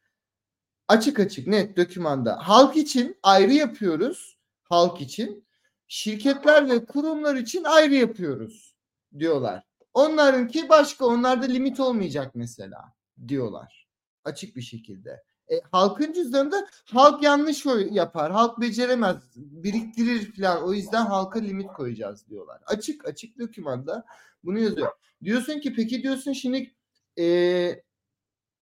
[0.88, 2.38] Açık açık net dokümanda.
[2.48, 4.38] Halk için ayrı yapıyoruz.
[4.62, 5.45] Halk için.
[5.88, 8.76] Şirketler ve kurumlar için ayrı yapıyoruz
[9.18, 9.64] diyorlar.
[9.94, 11.06] Onlarınki başka.
[11.06, 12.92] Onlarda limit olmayacak mesela
[13.28, 13.88] diyorlar.
[14.24, 15.22] Açık bir şekilde.
[15.50, 18.32] E, halkın cüzdanında halk yanlış yapar.
[18.32, 19.16] Halk beceremez.
[19.36, 20.64] Biriktirir falan.
[20.64, 22.60] O yüzden halka limit koyacağız diyorlar.
[22.66, 24.04] Açık açık dokümanda
[24.44, 24.92] bunu yazıyor.
[25.24, 26.74] Diyorsun ki peki diyorsun şimdi
[27.18, 27.82] e,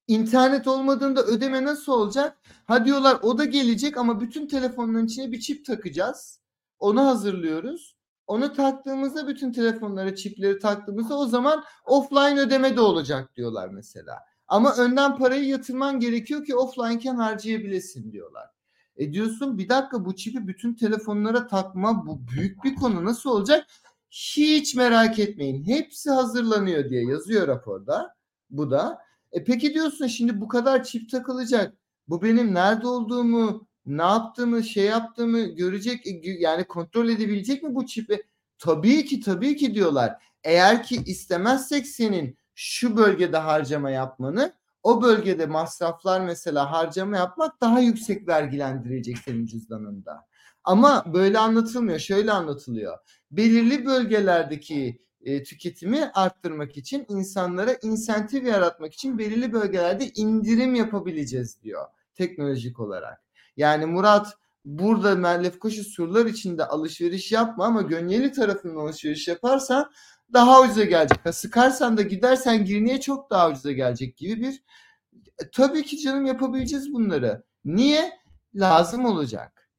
[0.09, 2.39] internet olmadığında ödeme nasıl olacak?
[2.67, 6.41] Ha diyorlar o da gelecek ama bütün telefonların içine bir çip takacağız.
[6.79, 7.97] Onu hazırlıyoruz.
[8.27, 14.19] Onu taktığımızda bütün telefonlara çipleri taktığımızda o zaman offline ödeme de olacak diyorlar mesela.
[14.49, 18.51] Ama önden parayı yatırman gerekiyor ki offline'ken harcayabilesin diyorlar.
[18.97, 23.67] E diyorsun bir dakika bu çipi bütün telefonlara takma bu büyük bir konu nasıl olacak?
[24.11, 25.65] Hiç merak etmeyin.
[25.65, 28.15] Hepsi hazırlanıyor diye yazıyor raporda.
[28.51, 28.99] Bu da.
[29.33, 31.75] E peki diyorsun şimdi bu kadar çip takılacak.
[32.09, 37.87] Bu benim nerede olduğumu, ne yaptığımı, şey yaptığımı görecek e, yani kontrol edebilecek mi bu
[37.87, 38.23] çipi?
[38.59, 40.23] Tabii ki tabii ki diyorlar.
[40.45, 47.81] Eğer ki istemezsek senin şu bölgede harcama yapmanı o bölgede masraflar mesela harcama yapmak daha
[47.81, 50.27] yüksek vergilendirecek senin cüzdanında.
[50.65, 51.99] Ama böyle anlatılmıyor.
[51.99, 52.99] Şöyle anlatılıyor.
[53.31, 61.87] Belirli bölgelerdeki e, tüketimi arttırmak için insanlara insentif yaratmak için belirli bölgelerde indirim yapabileceğiz diyor
[62.15, 63.24] teknolojik olarak.
[63.57, 69.91] Yani Murat burada Lefkoşa surlar içinde alışveriş yapma ama Gönyeli tarafından alışveriş yaparsan
[70.33, 71.27] daha ucuza gelecek.
[71.27, 74.63] Ha, sıkarsan da gidersen Girne'ye çok daha ucuza gelecek gibi bir
[75.39, 77.45] e, tabii ki canım yapabileceğiz bunları.
[77.65, 78.13] Niye?
[78.55, 79.71] Lazım olacak.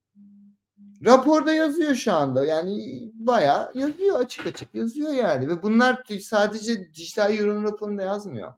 [1.05, 2.45] Raporda yazıyor şu anda.
[2.45, 5.47] Yani bayağı yazıyor açık açık yazıyor yani.
[5.47, 8.53] Ve bunlar sadece dijital yorum raporunda yazmıyor.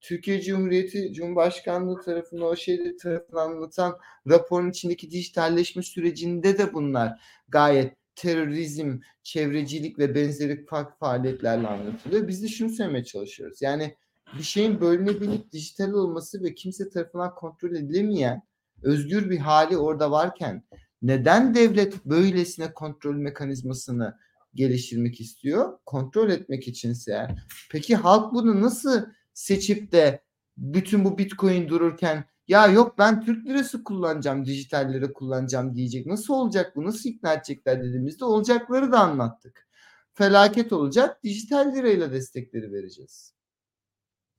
[0.00, 7.98] Türkiye Cumhuriyeti Cumhurbaşkanlığı tarafından o şeyleri tarafından anlatan raporun içindeki dijitalleşme sürecinde de bunlar gayet
[8.14, 12.28] terörizm, çevrecilik ve benzeri farklı faaliyetlerle anlatılıyor.
[12.28, 13.62] Biz de şunu söylemeye çalışıyoruz.
[13.62, 13.94] Yani
[14.38, 18.42] bir şeyin bölünebilip dijital olması ve kimse tarafından kontrol edilemeyen
[18.82, 20.62] özgür bir hali orada varken
[21.02, 24.18] neden devlet böylesine kontrol mekanizmasını
[24.54, 25.78] geliştirmek istiyor?
[25.86, 27.28] Kontrol etmek içinse.
[27.70, 29.02] Peki halk bunu nasıl
[29.38, 30.22] seçip de
[30.56, 36.06] bütün bu bitcoin dururken ya yok ben Türk lirası kullanacağım, dijital lira kullanacağım diyecek.
[36.06, 36.84] Nasıl olacak bu?
[36.84, 39.68] Nasıl ikna edecekler dediğimizde olacakları da anlattık.
[40.14, 41.24] Felaket olacak.
[41.24, 43.34] Dijital lirayla destekleri vereceğiz.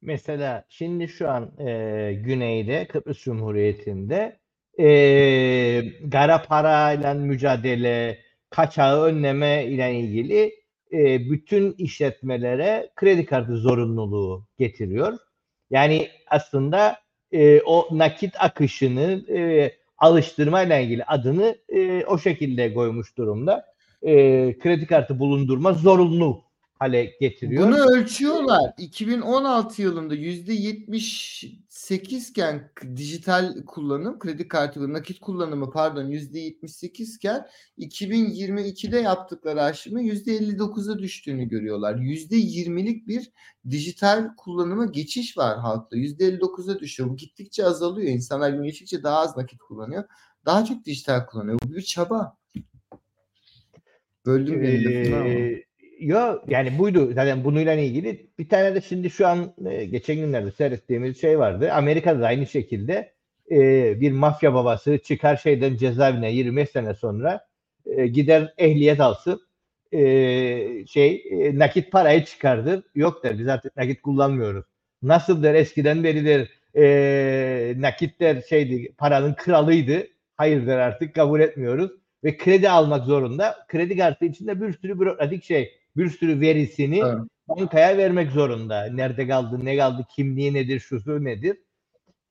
[0.02, 4.40] Mesela şimdi şu an e, güneyde Kıbrıs Cumhuriyeti'nde
[4.80, 4.88] e,
[6.04, 10.59] gara parayla mücadele, kaçağı önleme ile ilgili
[10.94, 15.18] e, bütün işletmelere kredi kartı zorunluluğu getiriyor.
[15.70, 16.98] Yani aslında
[17.32, 23.66] e, o nakit akışını e, alıştırmayla ilgili adını e, o şekilde koymuş durumda.
[24.02, 24.14] E,
[24.60, 26.49] kredi kartı bulundurma zorunlu
[26.80, 27.68] hale getiriyor.
[27.68, 28.74] Bunu ölçüyorlar.
[28.78, 39.64] 2016 yılında %78 iken dijital kullanım, kredi kartı nakit kullanımı pardon %78 iken 2022'de yaptıkları
[39.64, 41.96] aşımı %59'a düştüğünü görüyorlar.
[41.96, 43.32] %20'lik bir
[43.70, 45.98] dijital kullanıma geçiş var halkta.
[45.98, 47.10] %59'a düşüyor.
[47.10, 48.08] Bu gittikçe azalıyor.
[48.08, 50.04] İnsanlar gün geçtikçe daha az nakit kullanıyor.
[50.46, 51.60] Daha çok dijital kullanıyor.
[51.64, 52.38] Bu bir çaba.
[54.26, 54.94] Böldüm beni.
[54.94, 55.69] Ee,
[56.00, 60.52] yo yani buydu zaten bununla ilgili bir tane de şimdi şu an e, geçen günlerde
[60.52, 61.72] seyrettiğimiz şey vardı.
[61.74, 63.14] Amerika'da da aynı şekilde
[63.52, 67.48] e, bir mafya babası çıkar şeyden cezaevine 25 sene sonra
[67.86, 69.42] e, gider ehliyet alsın
[69.92, 70.00] e,
[70.88, 72.84] şey e, nakit parayı çıkardır.
[72.96, 74.66] Yok der biz artık nakit kullanmıyoruz.
[75.02, 80.08] Nasıl der eskiden beridir e, nakit der şeydi paranın kralıydı.
[80.38, 81.92] Hayır der artık kabul etmiyoruz
[82.24, 83.66] ve kredi almak zorunda.
[83.68, 87.20] Kredi kartı içinde bir sürü bürokratik şey, bir sürü verisini Evet.
[87.48, 88.86] bankaya vermek zorunda.
[88.86, 91.58] Nerede kaldı, ne kaldı, kimliği nedir, şusu nedir.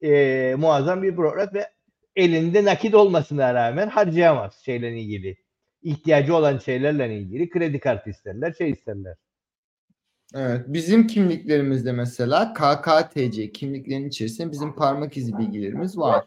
[0.03, 1.69] Ee, muazzam bir bürokrat ve
[2.17, 5.37] elinde nakit olmasına rağmen harcayamaz şeyle ilgili.
[5.83, 9.17] İhtiyacı olan şeylerle ilgili kredi kartı isterler, şey isterler.
[10.35, 16.25] Evet, bizim kimliklerimizde mesela KKTC kimliklerin içerisinde bizim parmak izi bilgilerimiz var.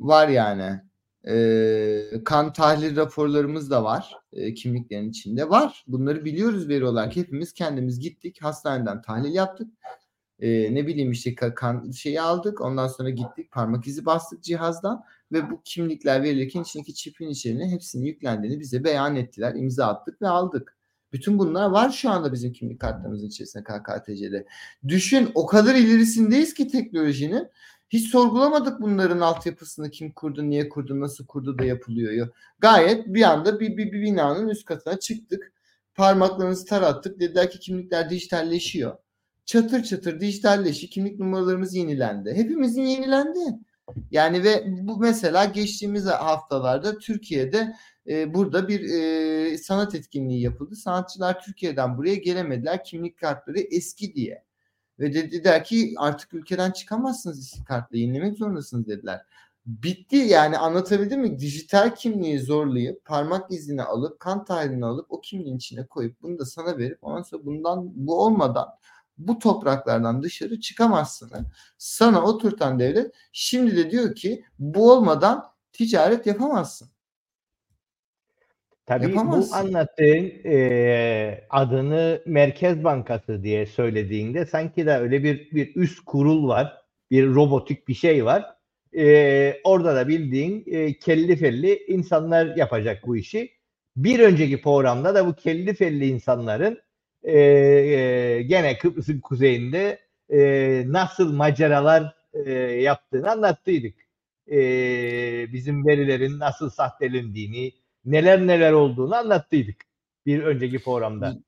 [0.00, 0.80] Var yani.
[1.26, 4.12] Ee, kan tahlil raporlarımız da var.
[4.32, 5.84] Ee, kimliklerin içinde var.
[5.86, 7.16] Bunları biliyoruz veri olarak.
[7.16, 8.42] Hepimiz kendimiz gittik.
[8.42, 9.68] Hastaneden tahlil yaptık.
[10.40, 12.60] Ee, ne bileyim işte ka- kan şeyi aldık.
[12.60, 13.50] Ondan sonra gittik.
[13.50, 15.04] Parmak izi bastık cihazdan.
[15.32, 19.54] Ve bu kimlikler verilirken içindeki çipin içeriğine hepsinin yüklendiğini bize beyan ettiler.
[19.54, 20.78] imza attık ve aldık.
[21.12, 24.46] Bütün bunlar var şu anda bizim kimlik kartlarımızın içerisinde KKTC'de.
[24.88, 27.48] Düşün o kadar ilerisindeyiz ki teknolojinin.
[27.88, 32.28] Hiç sorgulamadık bunların altyapısını kim kurdu, niye kurdu, nasıl kurdu da yapılıyor.
[32.58, 35.52] Gayet bir anda bir, bir, bir binanın üst katına çıktık.
[35.94, 37.20] Parmaklarımızı tarattık.
[37.20, 38.96] Dediler ki kimlikler dijitalleşiyor.
[39.44, 42.32] Çatır çatır dijitalleşi kimlik numaralarımız yenilendi.
[42.34, 43.38] Hepimizin yenilendi.
[44.10, 47.72] Yani ve bu mesela geçtiğimiz haftalarda Türkiye'de
[48.08, 50.76] e, burada bir e, sanat etkinliği yapıldı.
[50.76, 52.84] Sanatçılar Türkiye'den buraya gelemediler.
[52.84, 54.47] Kimlik kartları eski diye.
[55.00, 59.20] Ve dediler ki artık ülkeden çıkamazsınız eski kartla yenilemek zorundasınız dediler.
[59.66, 61.38] Bitti yani anlatabildim mi?
[61.38, 66.44] Dijital kimliği zorlayıp parmak izini alıp kan tahlilini alıp o kimliğin içine koyup bunu da
[66.44, 68.68] sana verip ondan sonra bundan bu olmadan
[69.18, 71.30] bu topraklardan dışarı çıkamazsın.
[71.78, 76.88] Sana oturtan devlet şimdi de diyor ki bu olmadan ticaret yapamazsın.
[78.88, 79.52] Tabii Yapamazsın.
[79.52, 86.48] bu anlattığın e, adını Merkez Bankası diye söylediğinde sanki de öyle bir bir üst kurul
[86.48, 86.76] var.
[87.10, 88.44] Bir robotik bir şey var.
[88.96, 93.50] E, orada da bildiğin e, kelli felli insanlar yapacak bu işi.
[93.96, 96.78] Bir önceki programda da bu kelli felli insanların
[97.22, 99.98] e, e, gene Kıbrıs'ın kuzeyinde
[100.32, 102.14] e, nasıl maceralar
[102.46, 103.94] e, yaptığını anlattıydık.
[104.50, 104.58] E,
[105.52, 107.72] bizim verilerin nasıl sahtelendiğini,
[108.12, 109.76] neler neler olduğunu anlattıydık
[110.26, 111.38] bir önceki programda.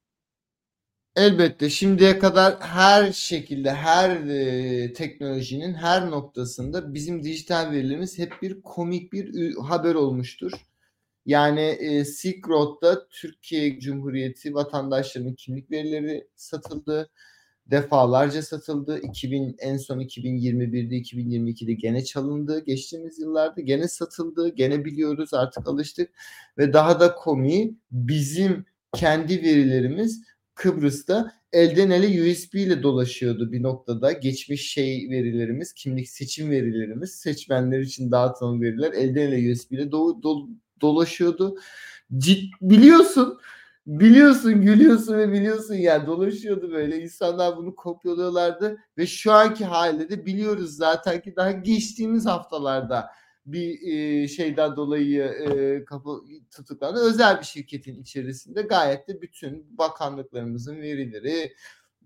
[1.16, 8.62] Elbette şimdiye kadar her şekilde her e, teknolojinin her noktasında bizim dijital verilerimiz hep bir
[8.62, 10.52] komik bir haber olmuştur.
[11.26, 17.10] Yani e, Silk Road'da Türkiye Cumhuriyeti vatandaşlarının kimlik verileri satıldı.
[17.70, 18.98] Defalarca satıldı.
[18.98, 22.64] 2000 en son 2021'de 2022'de gene çalındı.
[22.64, 24.48] Geçtiğimiz yıllarda gene satıldı.
[24.48, 26.10] Gene biliyoruz artık alıştık.
[26.58, 28.64] Ve daha da komiği bizim
[28.94, 30.22] kendi verilerimiz
[30.54, 34.12] Kıbrıs'ta elden ele USB ile dolaşıyordu bir noktada.
[34.12, 40.22] Geçmiş şey verilerimiz, kimlik seçim verilerimiz, seçmenler için dağıtılan veriler elden ele USB ile do-
[40.22, 40.48] do-
[40.80, 41.56] dolaşıyordu.
[42.18, 43.38] Cid biliyorsun,
[43.98, 47.02] biliyorsun, gülüyorsun ve biliyorsun yani dolaşıyordu böyle.
[47.02, 53.10] İnsanlar bunu kopyalıyorlardı ve şu anki halde de biliyoruz zaten ki daha geçtiğimiz haftalarda
[53.46, 56.20] bir e, şeyden dolayı e, kapı
[56.56, 57.00] tutuklandı.
[57.00, 61.54] Özel bir şirketin içerisinde gayet de bütün bakanlıklarımızın verileri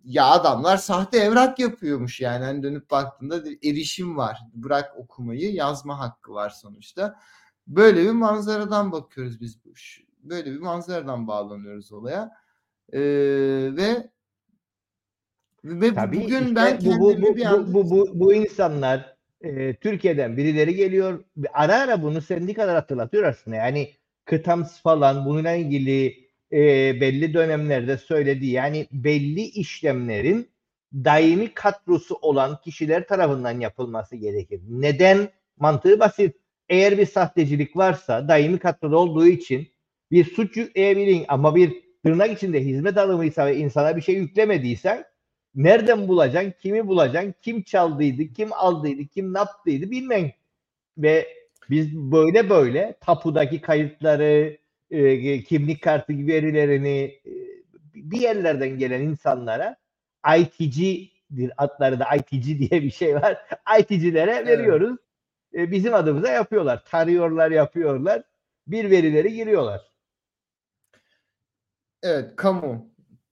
[0.04, 4.38] ya adamlar sahte evrak yapıyormuş yani hani dönüp baktığında erişim var.
[4.54, 7.20] Bırak okumayı yazma hakkı var sonuçta.
[7.66, 10.04] Böyle bir manzaradan bakıyoruz biz bu iş.
[10.24, 12.30] Böyle bir manzaradan bağlanıyoruz olaya.
[12.92, 13.00] Ee,
[13.76, 14.10] ve
[15.64, 19.16] ve Tabii bugün işte ben bu, bu, bu, bir anda bu, bu, bu, bu insanlar
[19.40, 21.24] e, Türkiye'den birileri geliyor.
[21.52, 23.56] Ara ara bunu sendikalar hatırlatıyor aslında.
[23.56, 23.92] Yani
[24.24, 26.06] kıtams falan bununla ilgili
[26.52, 26.60] e,
[27.00, 30.48] belli dönemlerde söylediği yani belli işlemlerin
[30.94, 34.60] daimi kadrosu olan kişiler tarafından yapılması gerekir.
[34.68, 35.28] Neden?
[35.58, 36.36] Mantığı basit.
[36.68, 39.73] Eğer bir sahtecilik varsa daimi kadroda olduğu için
[40.14, 45.04] bir suç yükleyebilin ama bir tırnak içinde hizmet alımıysa ve insana bir şey yüklemediysen
[45.54, 50.32] nereden bulacaksın, kimi bulacaksın, kim çaldıydı, kim aldıydı, kim ne yaptıydı bilmem.
[50.98, 51.28] Ve
[51.70, 54.58] biz böyle böyle tapudaki kayıtları,
[54.90, 57.32] e, kimlik kartı verilerini e,
[57.94, 59.76] bir yerlerden gelen insanlara
[60.38, 63.38] ITC'dir adları da ITC diye bir şey var.
[63.80, 64.46] ITC'lere Evet.
[64.46, 64.96] veriyoruz.
[65.54, 66.84] E, bizim adımıza yapıyorlar.
[66.84, 68.22] Tarıyorlar, yapıyorlar.
[68.66, 69.93] Bir verileri giriyorlar.
[72.04, 72.90] Evet kamu.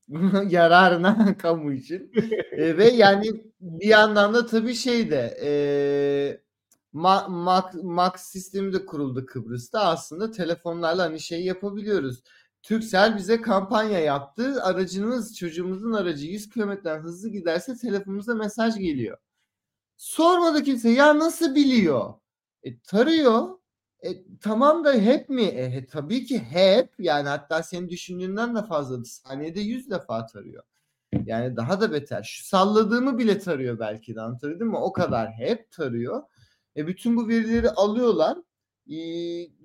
[0.49, 2.13] Yararına kamu için.
[2.53, 3.27] E, ve yani
[3.61, 5.51] bir yandan da tabii şey de e,
[6.95, 9.81] Ma- Max, Max sistemi de kuruldu Kıbrıs'ta.
[9.81, 12.23] Aslında telefonlarla hani şey yapabiliyoruz.
[12.63, 14.63] Turkcell bize kampanya yaptı.
[14.63, 19.19] Aracınız, çocuğumuzun aracı 100 kilometreden hızlı giderse telefonumuza mesaj geliyor.
[19.99, 20.91] Sormadı kimse.
[20.91, 22.15] Ya nasıl biliyor?
[22.65, 23.49] E, tarıyor.
[24.05, 25.43] E, tamam da hep mi?
[25.43, 26.91] E, tabii ki hep.
[26.99, 29.05] Yani hatta senin düşündüğünden de fazla.
[29.05, 30.63] Saniyede 100 defa tarıyor.
[31.25, 32.23] Yani daha da beter.
[32.23, 34.77] Şu salladığımı bile tarıyor belki de anlatabildim mi?
[34.77, 36.23] O kadar hep tarıyor.
[36.77, 38.39] E, bütün bu verileri alıyorlar
[38.91, 38.97] e,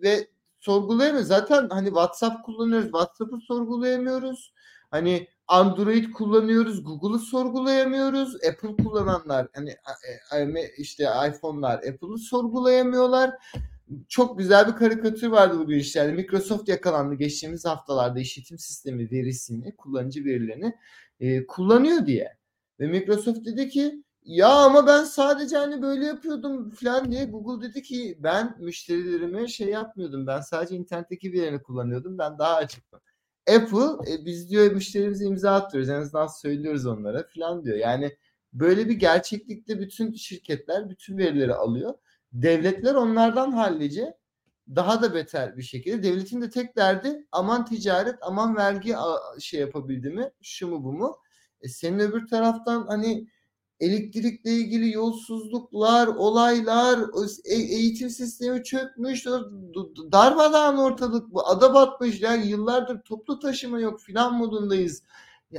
[0.02, 0.28] ve
[0.60, 1.26] sorgulayamıyor.
[1.26, 2.86] Zaten hani WhatsApp kullanıyoruz.
[2.86, 4.54] WhatsApp'ı sorgulayamıyoruz.
[4.92, 6.84] Hani Android kullanıyoruz.
[6.84, 8.36] Google'ı sorgulayamıyoruz.
[8.36, 9.70] Apple kullananlar hani
[10.36, 13.32] e, işte iPhone'lar Apple'ı sorgulayamıyorlar.
[14.08, 16.12] Çok güzel bir karikatür vardı bu işlerde.
[16.12, 20.74] Microsoft yakalandı geçtiğimiz haftalarda işletim sistemi verisini, kullanıcı verilerini
[21.20, 22.38] e, kullanıyor diye.
[22.80, 27.82] Ve Microsoft dedi ki ya ama ben sadece hani böyle yapıyordum falan diye Google dedi
[27.82, 30.28] ki ben müşterilerime şey yapmıyordum.
[30.28, 32.18] Ben sadece internetteki verilerini kullanıyordum.
[32.18, 33.00] Ben daha açıktım.
[33.50, 35.90] Apple e, biz diyor müşterimize imza atıyoruz.
[35.90, 37.78] En azından söylüyoruz onlara falan diyor.
[37.78, 38.18] Yani
[38.54, 41.94] böyle bir gerçeklikte bütün şirketler bütün verileri alıyor.
[42.34, 44.18] Devletler onlardan hallice
[44.76, 46.04] daha da beter bir şekilde.
[46.04, 48.96] Devletin de tek derdi aman ticaret, aman vergi
[49.40, 51.18] şey yapabildi mi, şu mu bu mu?
[51.62, 53.28] E senin öbür taraftan hani
[53.80, 57.00] elektrikle ilgili yolsuzluklar, olaylar,
[57.46, 59.26] e, eğitim sistemi çökmüş,
[60.12, 61.48] darmadağın ortalık bu.
[61.48, 65.04] Ada batmış yani yıllardır toplu taşıma yok filan modundayız.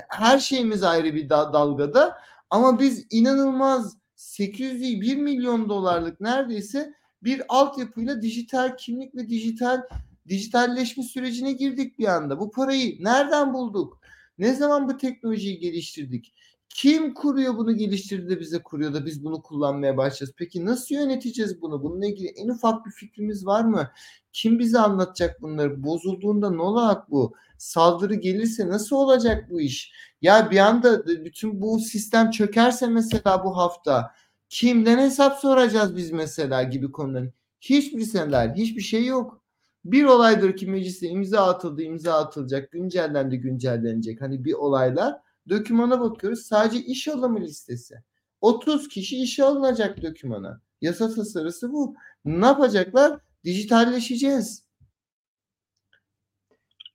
[0.08, 2.18] Her şeyimiz ayrı bir dalgada
[2.50, 9.82] ama biz inanılmaz 800 değil 1 milyon dolarlık neredeyse bir altyapıyla dijital kimlik ve dijital
[10.28, 12.40] dijitalleşme sürecine girdik bir anda.
[12.40, 14.00] Bu parayı nereden bulduk?
[14.38, 16.34] Ne zaman bu teknolojiyi geliştirdik?
[16.68, 20.32] Kim kuruyor bunu geliştirdi de bize kuruyor da biz bunu kullanmaya başlayacağız.
[20.36, 21.82] Peki nasıl yöneteceğiz bunu?
[21.82, 23.90] Bununla ilgili en ufak bir fikrimiz var mı?
[24.32, 25.82] Kim bize anlatacak bunları?
[25.82, 27.34] Bozulduğunda ne olacak bu?
[27.58, 29.92] Saldırı gelirse nasıl olacak bu iş?
[30.22, 34.14] Ya bir anda bütün bu sistem çökerse mesela bu hafta
[34.48, 37.32] kimden hesap soracağız biz mesela gibi konuların.
[37.60, 39.42] Hiçbir senler, hiçbir şey yok.
[39.84, 44.20] Bir olaydır ki mecliste imza atıldı, imza atılacak, güncellendi, güncellenecek.
[44.20, 45.14] Hani bir olaylar
[45.48, 46.42] Dökümana bakıyoruz.
[46.46, 47.94] Sadece iş alımı listesi.
[48.40, 50.60] 30 kişi işe alınacak dökümana.
[50.80, 51.94] Yasa tasarısı bu.
[52.24, 53.20] Ne yapacaklar?
[53.44, 54.64] Dijitalleşeceğiz.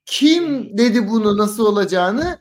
[0.06, 2.40] Kim dedi bunu nasıl olacağını?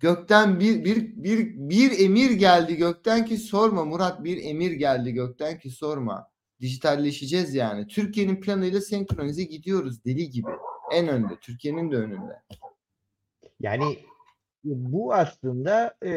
[0.00, 5.58] Gökten bir, bir, bir, bir emir geldi gökten ki sorma Murat bir emir geldi gökten
[5.58, 6.30] ki sorma.
[6.60, 7.86] Dijitalleşeceğiz yani.
[7.86, 10.50] Türkiye'nin planıyla senkronize gidiyoruz deli gibi.
[10.92, 11.36] En önde.
[11.40, 12.42] Türkiye'nin de önünde.
[13.60, 13.98] Yani
[14.64, 16.12] bu aslında e,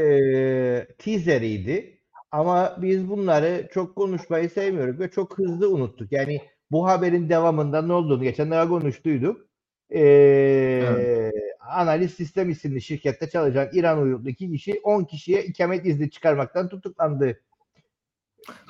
[0.98, 2.00] teaseriydi.
[2.32, 6.12] Ama biz bunları çok konuşmayı sevmiyoruz ve çok hızlı unuttuk.
[6.12, 9.48] Yani bu haberin devamında ne olduğunu geçenlerde konuştuyduk.
[9.90, 11.34] Ee, evet.
[11.70, 17.40] Analiz Sistem isimli şirkette çalışan İran uyruklu iki kişi 10 kişiye ikamet izni çıkarmaktan tutuklandı.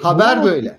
[0.02, 0.78] Haber bu, böyle.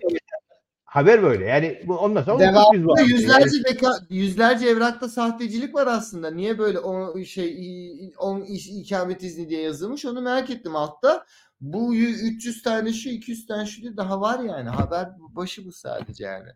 [0.84, 1.44] Haber böyle.
[1.44, 3.64] Yani bu ondan sonra Devamlı yüzlerce yani.
[3.64, 6.30] beka, yüzlerce evrakta sahtecilik var aslında.
[6.30, 11.24] Niye böyle o şey 10 iş ikamet izni diye yazılmış onu merak ettim altta.
[11.60, 14.68] Bu 300 tane şu 200 tane şu daha var yani.
[14.68, 16.48] Haber başı bu sadece yani.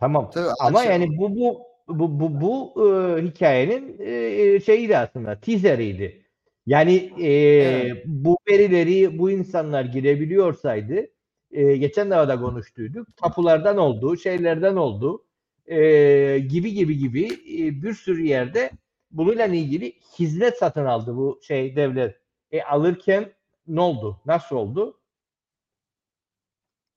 [0.00, 0.30] Tamam.
[0.30, 0.92] Tabii, Ama açalım.
[0.92, 5.40] yani bu bu bu bu, bu e, hikayenin e, şeyiydi aslında.
[5.40, 6.24] Teaseriydi.
[6.66, 8.02] Yani e, evet.
[8.06, 11.06] bu verileri bu insanlar girebiliyorsaydı
[11.52, 13.16] e, geçen de konuştuyduk.
[13.16, 15.24] Tapulardan oldu, şeylerden oldu
[15.66, 18.70] e, gibi gibi gibi e, bir sürü yerde
[19.10, 22.20] bununla ilgili hizmet satın aldı bu şey devlet.
[22.52, 23.32] E, alırken
[23.66, 24.20] ne oldu?
[24.26, 25.00] Nasıl oldu?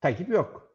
[0.01, 0.66] Takip yok.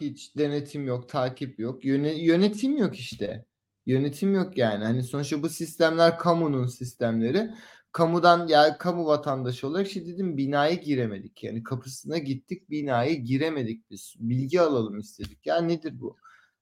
[0.00, 1.84] Hiç denetim yok, takip yok.
[1.84, 3.44] Yöne, yönetim yok işte.
[3.86, 4.84] Yönetim yok yani.
[4.84, 7.50] Hani sonuçta bu sistemler kamunun sistemleri
[7.92, 11.44] kamudan yani kamu vatandaşı olarak şey dedim binaya giremedik.
[11.44, 14.14] Yani kapısına gittik binaya giremedik biz.
[14.18, 15.46] Bilgi alalım istedik.
[15.46, 16.16] Ya nedir bu?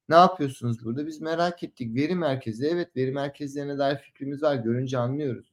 [0.08, 1.06] Ne yapıyorsunuz burada?
[1.06, 1.94] Biz merak ettik.
[1.96, 2.66] Veri merkezi.
[2.66, 4.54] Evet veri merkezlerine dair fikrimiz var.
[4.56, 5.52] Görünce anlıyoruz.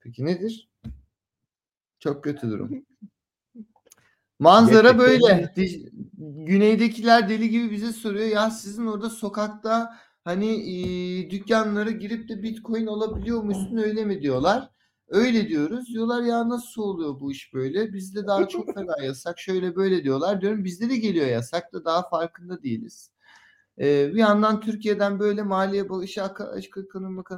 [0.00, 0.68] Peki nedir?
[1.98, 2.86] Çok kötü durum.
[4.38, 5.52] Manzara böyle.
[6.46, 8.26] Güneydekiler deli gibi bize soruyor.
[8.26, 14.70] Ya sizin orada sokakta hani e, dükkanlara girip de bitcoin alabiliyor musun öyle mi diyorlar.
[15.08, 15.88] Öyle diyoruz.
[15.88, 17.92] Diyorlar ya nasıl oluyor bu iş böyle?
[17.92, 19.38] Bizde daha çok fena yasak.
[19.38, 20.40] Şöyle böyle diyorlar.
[20.40, 23.10] Diyorum bizde de geliyor yasak da daha farkında değiliz.
[23.78, 26.22] E, bir yandan Türkiye'den böyle Maliye Başı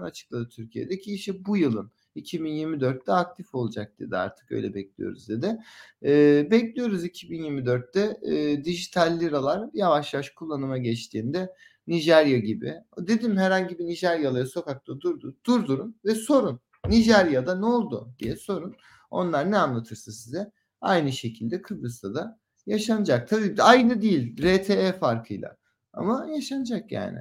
[0.03, 5.59] açıkladı Türkiye'deki işi bu yılın 2024'te aktif olacak dedi artık öyle bekliyoruz dedi.
[6.03, 6.11] E,
[6.51, 11.53] bekliyoruz 2024'te e, dijital liralar yavaş yavaş kullanıma geçtiğinde
[11.87, 12.75] Nijerya gibi.
[12.99, 16.61] Dedim herhangi bir Nijeryalıya sokakta durdur, durdurun ve sorun.
[16.89, 18.77] Nijerya'da ne oldu diye sorun.
[19.11, 23.29] Onlar ne anlatırsa size aynı şekilde Kıbrıs'ta da yaşanacak.
[23.29, 25.57] Tabii aynı değil RTE farkıyla
[25.93, 27.19] ama yaşanacak yani.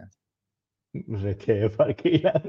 [0.95, 2.43] RTE farkıyla.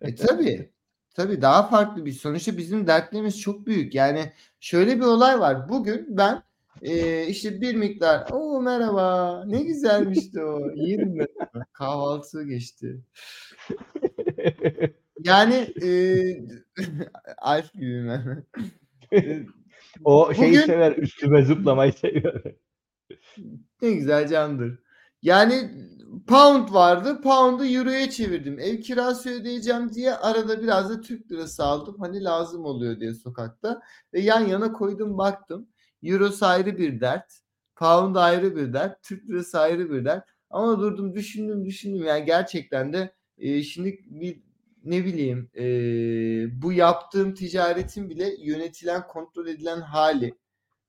[0.00, 0.72] e tabii.
[1.14, 3.94] Tabii daha farklı bir sonuçta bizim dertlerimiz çok büyük.
[3.94, 5.68] Yani şöyle bir olay var.
[5.68, 6.42] Bugün ben
[6.82, 11.26] e, işte bir miktar o merhaba ne güzelmişti o yerim ben.
[11.72, 13.00] Kahvaltı geçti.
[15.24, 15.88] Yani e,
[17.38, 18.44] Alp gibi ben.
[20.04, 22.42] o şeyi Bugün, sever üstüme zıplamayı seviyor.
[23.82, 24.78] Ne güzel candır.
[25.22, 25.70] Yani
[26.26, 27.20] pound vardı.
[27.22, 28.58] Pound'u euroya çevirdim.
[28.58, 31.96] Ev kirası ödeyeceğim diye arada biraz da Türk lirası aldım.
[31.98, 33.82] Hani lazım oluyor diye sokakta.
[34.14, 35.68] Ve yan yana koydum baktım.
[36.02, 37.32] Euro ayrı bir dert.
[37.76, 39.02] Pound ayrı bir dert.
[39.02, 40.28] Türk lirası ayrı bir dert.
[40.50, 42.04] Ama durdum düşündüm düşündüm.
[42.04, 44.42] Yani gerçekten de e, şimdi bir
[44.84, 45.62] ne bileyim e,
[46.62, 50.34] bu yaptığım ticaretin bile yönetilen kontrol edilen hali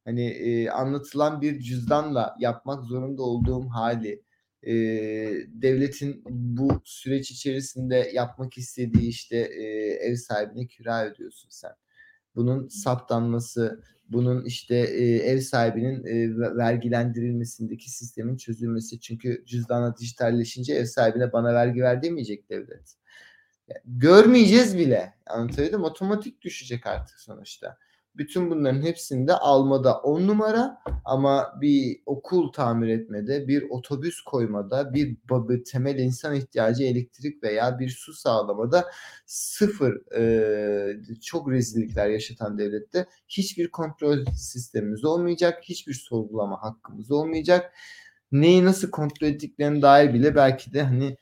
[0.06, 4.24] hani e, anlatılan bir cüzdanla yapmak zorunda olduğum hali
[4.64, 4.74] e,
[5.48, 11.72] devletin bu süreç içerisinde yapmak istediği işte e, ev sahibine kira ödüyorsun sen.
[12.36, 19.00] Bunun saptanması, bunun işte e, ev sahibinin e, vergilendirilmesindeki sistemin çözülmesi.
[19.00, 22.96] Çünkü cüzdana dijitalleşince ev sahibine bana vergi ver demeyecek devlet.
[23.68, 25.14] Yani görmeyeceğiz bile.
[25.26, 27.78] Anlatabildim Otomatik düşecek artık sonuçta.
[28.16, 35.18] Bütün bunların hepsinde almada on numara ama bir okul tamir etmede, bir otobüs koymada, bir
[35.64, 38.86] temel insan ihtiyacı elektrik veya bir su sağlamada
[39.26, 47.74] sıfır e, çok rezillikler yaşatan devlette hiçbir kontrol sistemimiz olmayacak, hiçbir sorgulama hakkımız olmayacak.
[48.32, 51.18] Neyi nasıl kontrol ettiklerine dair bile belki de hani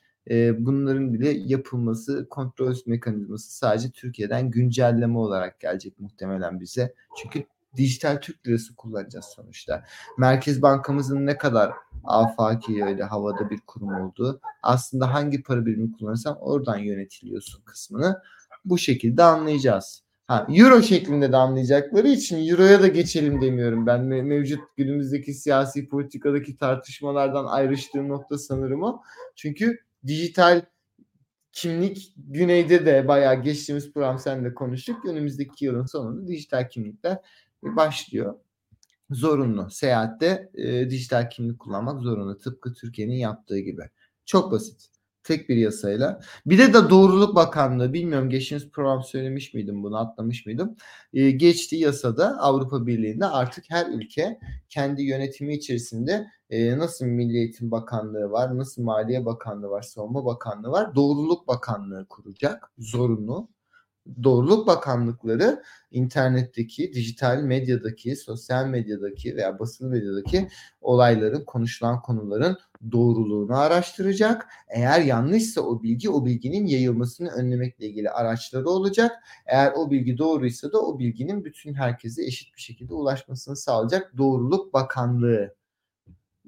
[0.58, 6.94] bunların bile yapılması, kontrol mekanizması sadece Türkiye'den güncelleme olarak gelecek muhtemelen bize.
[7.22, 7.44] Çünkü
[7.76, 9.84] dijital Türk lirası kullanacağız sonuçta.
[10.18, 11.72] Merkez Bankamızın ne kadar
[12.04, 18.22] afaki öyle havada bir kurum olduğu aslında hangi para birimi kullanırsan oradan yönetiliyorsun kısmını
[18.64, 20.02] bu şekilde anlayacağız.
[20.26, 23.86] Ha, Euro şeklinde de anlayacakları için Euro'ya da geçelim demiyorum.
[23.86, 29.02] Ben mevcut günümüzdeki siyasi politikadaki tartışmalardan ayrıştığım nokta sanırım o.
[29.36, 30.62] Çünkü dijital
[31.52, 35.04] kimlik güneyde de bayağı geçtiğimiz program sen de konuştuk.
[35.04, 37.18] Önümüzdeki yılın sonunda dijital kimlikler
[37.62, 38.34] başlıyor.
[39.10, 39.70] Zorunlu.
[39.70, 42.38] Seyahatte e, dijital kimlik kullanmak zorunlu.
[42.38, 43.82] Tıpkı Türkiye'nin yaptığı gibi.
[44.26, 44.86] Çok basit.
[45.22, 46.20] Tek bir yasayla.
[46.46, 50.76] Bir de de Doğruluk Bakanlığı bilmiyorum geçtiğimiz program söylemiş miydim bunu atlamış mıydım?
[51.12, 54.38] Ee, geçti yasada Avrupa Birliği'nde artık her ülke
[54.68, 60.70] kendi yönetimi içerisinde e, nasıl Milli Eğitim Bakanlığı var, nasıl Maliye Bakanlığı var, Savunma Bakanlığı
[60.70, 63.48] var, Doğruluk Bakanlığı kuracak zorunlu
[64.22, 70.48] Doğruluk Bakanlıkları internetteki, dijital medyadaki, sosyal medyadaki veya basılı medyadaki
[70.80, 72.58] olayların, konuşulan konuların
[72.92, 74.46] doğruluğunu araştıracak.
[74.68, 79.12] Eğer yanlışsa o bilgi, o bilginin yayılmasını önlemekle ilgili araçları olacak.
[79.46, 84.74] Eğer o bilgi doğruysa da o bilginin bütün herkese eşit bir şekilde ulaşmasını sağlayacak Doğruluk
[84.74, 85.59] Bakanlığı.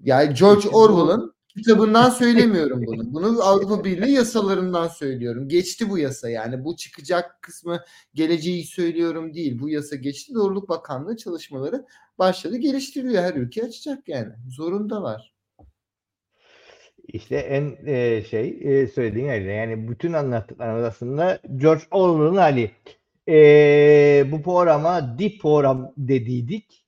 [0.02, 3.14] Yani George Orwell'ın kitabından söylemiyorum bunu.
[3.14, 5.48] Bunu Avrupa Birliği yasalarından söylüyorum.
[5.48, 6.64] Geçti bu yasa yani.
[6.64, 7.84] Bu çıkacak kısmı
[8.14, 9.60] geleceği söylüyorum değil.
[9.60, 10.34] Bu yasa geçti.
[10.34, 11.86] Doğruluk Bakanlığı çalışmaları
[12.18, 12.56] başladı.
[12.56, 13.22] Geliştiriliyor.
[13.22, 14.32] Her ülke açacak yani.
[14.48, 15.32] Zorundalar.
[17.08, 19.52] İşte en e, şey e, söylediğin öyle.
[19.52, 22.70] Yani bütün anlattıklarımız aslında George Orwell'ın hali.
[23.28, 26.81] E, bu programa Deep Program dediydik.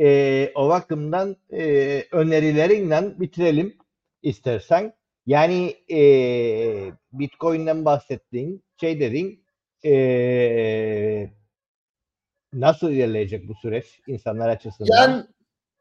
[0.00, 3.76] E, o bakımdan e, önerileriyle bitirelim
[4.22, 4.92] istersen.
[5.26, 6.00] Yani e,
[7.12, 9.44] Bitcoin'den bahsettiğin şey dedin
[9.84, 11.30] e,
[12.52, 14.96] nasıl ilerleyecek bu süreç insanlar açısından?
[14.96, 15.24] Yani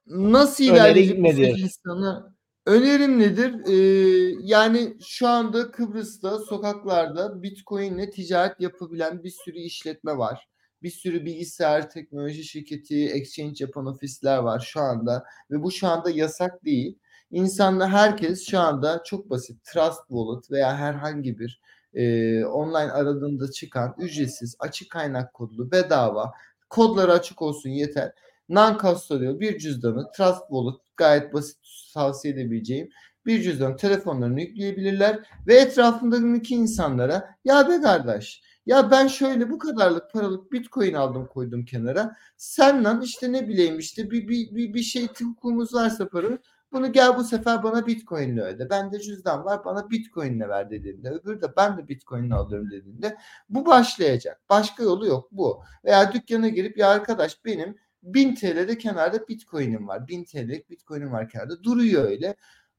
[0.08, 2.36] nasıl ilerleyecek bu süreç insana?
[2.66, 3.54] Önerim nedir?
[3.68, 10.50] Ee, yani şu anda Kıbrıs'ta sokaklarda Bitcoin ile ticaret yapabilen bir sürü işletme var.
[10.84, 16.10] Bir sürü bilgisayar teknoloji şirketi, exchange yapan ofisler var şu anda ve bu şu anda
[16.10, 16.98] yasak değil.
[17.32, 21.62] İnsanlar herkes şu anda çok basit Trust Wallet veya herhangi bir
[21.94, 26.32] e, online aradığında çıkan ücretsiz açık kaynak kodlu bedava
[26.70, 28.14] kodları açık olsun yeter.
[28.50, 31.58] Non-custodial bir cüzdanı Trust Wallet gayet basit
[31.94, 32.90] tavsiye edebileceğim
[33.26, 40.12] bir cüzdan telefonlarını yükleyebilirler ve etrafındaki insanlara ya be kardeş ya ben şöyle bu kadarlık
[40.12, 42.16] paralık bitcoin aldım koydum kenara.
[42.38, 46.40] Senden işte ne bileyim işte bir, bir, bir, bir şey hukukumuz varsa para
[46.72, 48.70] bunu gel bu sefer bana bitcoin'le öde.
[48.70, 51.10] Bende cüzdan var bana bitcoin'le ver dediğinde.
[51.10, 53.18] Öbürü de ben de bitcoin'le alıyorum dediğinde.
[53.50, 54.42] Bu başlayacak.
[54.50, 55.64] Başka yolu yok bu.
[55.86, 60.08] Veya dükkana girip ya arkadaş benim 1000 TL'de kenarda bitcoin'im var.
[60.08, 61.64] 1000 TL'lik bitcoin'im var kenarda.
[61.64, 62.36] Duruyor öyle.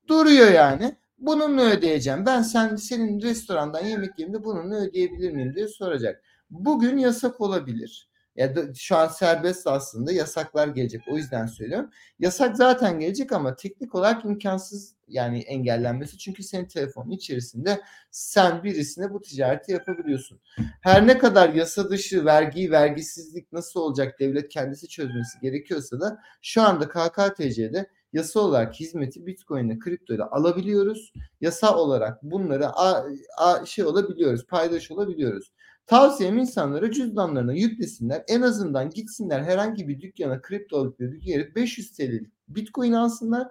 [0.09, 0.97] Duruyor yani.
[1.21, 2.27] Bununla ödeyeceğim.
[2.27, 6.23] Ben sen senin restorandan yemek yediğimde bununla ödeyebilir miyim diye soracak.
[6.51, 8.11] Bugün yasak olabilir.
[8.37, 11.03] Ya da şu an serbest aslında yasaklar gelecek.
[11.13, 11.91] O yüzden söylüyorum.
[12.19, 16.19] Yasak zaten gelecek ama teknik olarak imkansız yani engellenmesi.
[16.19, 20.41] Çünkü senin telefonun içerisinde sen birisine bu ticareti yapabiliyorsun.
[20.81, 26.63] Her ne kadar yasa dışı vergi, vergisizlik nasıl olacak devlet kendisi çözmesi gerekiyorsa da şu
[26.63, 31.13] anda KKTC'de yasa olarak hizmeti Bitcoin ile kripto ile alabiliyoruz.
[31.41, 33.05] Yasa olarak bunları a,
[33.39, 35.53] a, şey olabiliyoruz, paydaş olabiliyoruz.
[35.87, 38.25] Tavsiyem insanlara cüzdanlarına yüklesinler.
[38.29, 43.49] En azından gitsinler herhangi bir dükkana kripto alıp bir dükkana 500 TL'lik Bitcoin alsınlar.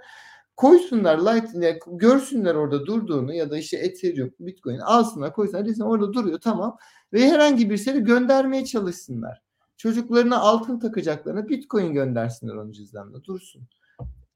[0.57, 6.39] Koysunlar Lightning görsünler orada durduğunu ya da işte Ethereum, Bitcoin alsınlar koysunlar desin orada duruyor
[6.39, 6.77] tamam.
[7.13, 9.41] Ve herhangi bir seni göndermeye çalışsınlar.
[9.77, 13.67] Çocuklarına altın takacaklarına Bitcoin göndersinler onun cüzdanında dursun.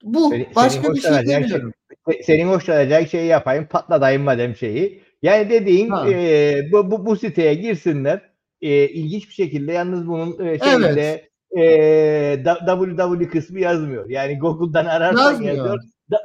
[0.04, 1.72] Bu senin, başka senin bir şey demiyorum.
[2.10, 5.02] Şey, senin hoşlanacak şeyi yapayım patladayım madem şeyi.
[5.22, 8.20] Yani dediğin e, bu, bu, bu siteye girsinler.
[8.62, 12.40] E, ilginç bir şekilde yalnız bunun e, şeyinde evet.
[12.40, 14.10] e, www kısmı yazmıyor.
[14.10, 15.56] Yani Google'dan ararsan yazmıyor.
[15.56, 15.78] yazıyor.
[16.10, 16.20] Da,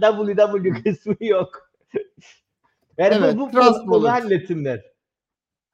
[0.00, 1.70] da, www kısmı yok.
[2.98, 4.89] yani evet, bu, bu, bunu halletsinler.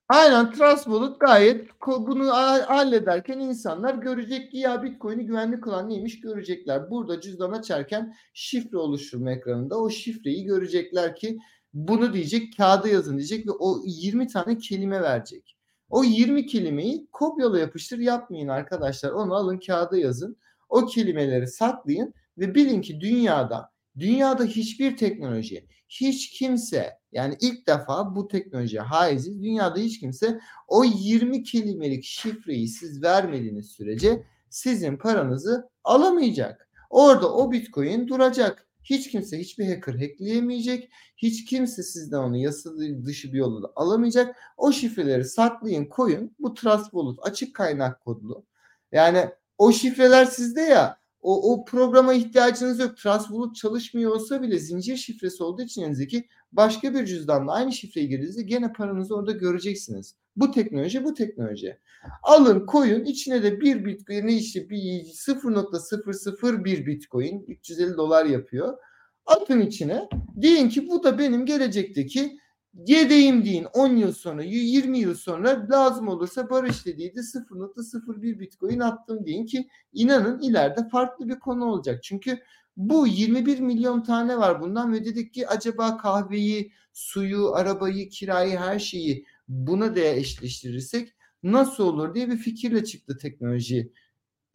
[0.09, 2.29] Aynen Trust Wallet gayet bunu
[2.67, 6.91] hallederken insanlar görecek ki ya Bitcoin'i güvenli kılan neymiş görecekler.
[6.91, 11.39] Burada cüzdan açarken şifre oluşturma ekranında o şifreyi görecekler ki
[11.73, 15.57] bunu diyecek kağıda yazın diyecek ve o 20 tane kelime verecek.
[15.91, 19.11] O 20 kelimeyi kopyala yapıştır yapmayın arkadaşlar.
[19.11, 20.37] Onu alın kağıda yazın.
[20.69, 28.17] O kelimeleri saklayın ve bilin ki dünyada dünyada hiçbir teknoloji hiç kimse yani ilk defa
[28.17, 29.43] bu teknolojiye haiziz.
[29.43, 36.69] Dünyada hiç kimse o 20 kelimelik şifreyi siz vermediğiniz sürece sizin paranızı alamayacak.
[36.91, 38.67] Orada o bitcoin duracak.
[38.85, 40.91] Hiç kimse hiçbir hacker hackleyemeyecek.
[41.17, 42.71] Hiç kimse sizden onu yasa
[43.05, 44.37] dışı bir yolla alamayacak.
[44.57, 46.35] O şifreleri saklayın koyun.
[46.39, 48.47] Bu Trust Wallet açık kaynak kodlu.
[48.93, 52.97] Yani o şifreler sizde ya o, o programa ihtiyacınız yok.
[52.97, 58.73] Wallet çalışmıyor bile zincir şifresi olduğu için elinizdeki başka bir cüzdanla aynı şifreyi girdiğinizde gene
[58.73, 60.15] paranızı orada göreceksiniz.
[60.37, 61.79] Bu teknoloji bu teknoloji.
[62.23, 68.79] Alın koyun içine de bir bitcoin işte bir 0.001 bitcoin 350 dolar yapıyor.
[69.27, 70.09] Atın içine.
[70.37, 72.39] Deyin ki bu da benim gelecekteki
[72.87, 78.81] yedeğim deyin 10 yıl sonra 20 yıl sonra lazım olursa barış dediği de 0.01 bitcoin
[78.81, 82.03] attım deyin ki inanın ileride farklı bir konu olacak.
[82.03, 82.39] Çünkü
[82.77, 88.79] bu 21 milyon tane var bundan ve dedik ki acaba kahveyi, suyu, arabayı, kirayı, her
[88.79, 93.93] şeyi buna da eşleştirirsek nasıl olur diye bir fikirle çıktı teknoloji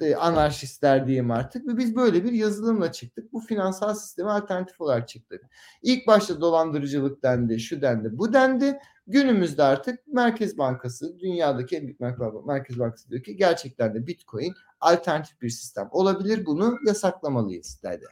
[0.01, 3.33] e, anarşistler diyeyim artık ve biz böyle bir yazılımla çıktık.
[3.33, 5.41] Bu finansal sisteme alternatif olarak çıktık.
[5.81, 8.79] İlk başta dolandırıcılık dendi, şu dendi, bu dendi.
[9.07, 11.99] Günümüzde artık Merkez Bankası, dünyadaki en büyük
[12.45, 16.45] Merkez Bankası diyor ki gerçekten de Bitcoin alternatif bir sistem olabilir.
[16.45, 18.05] Bunu yasaklamalıyız dedi.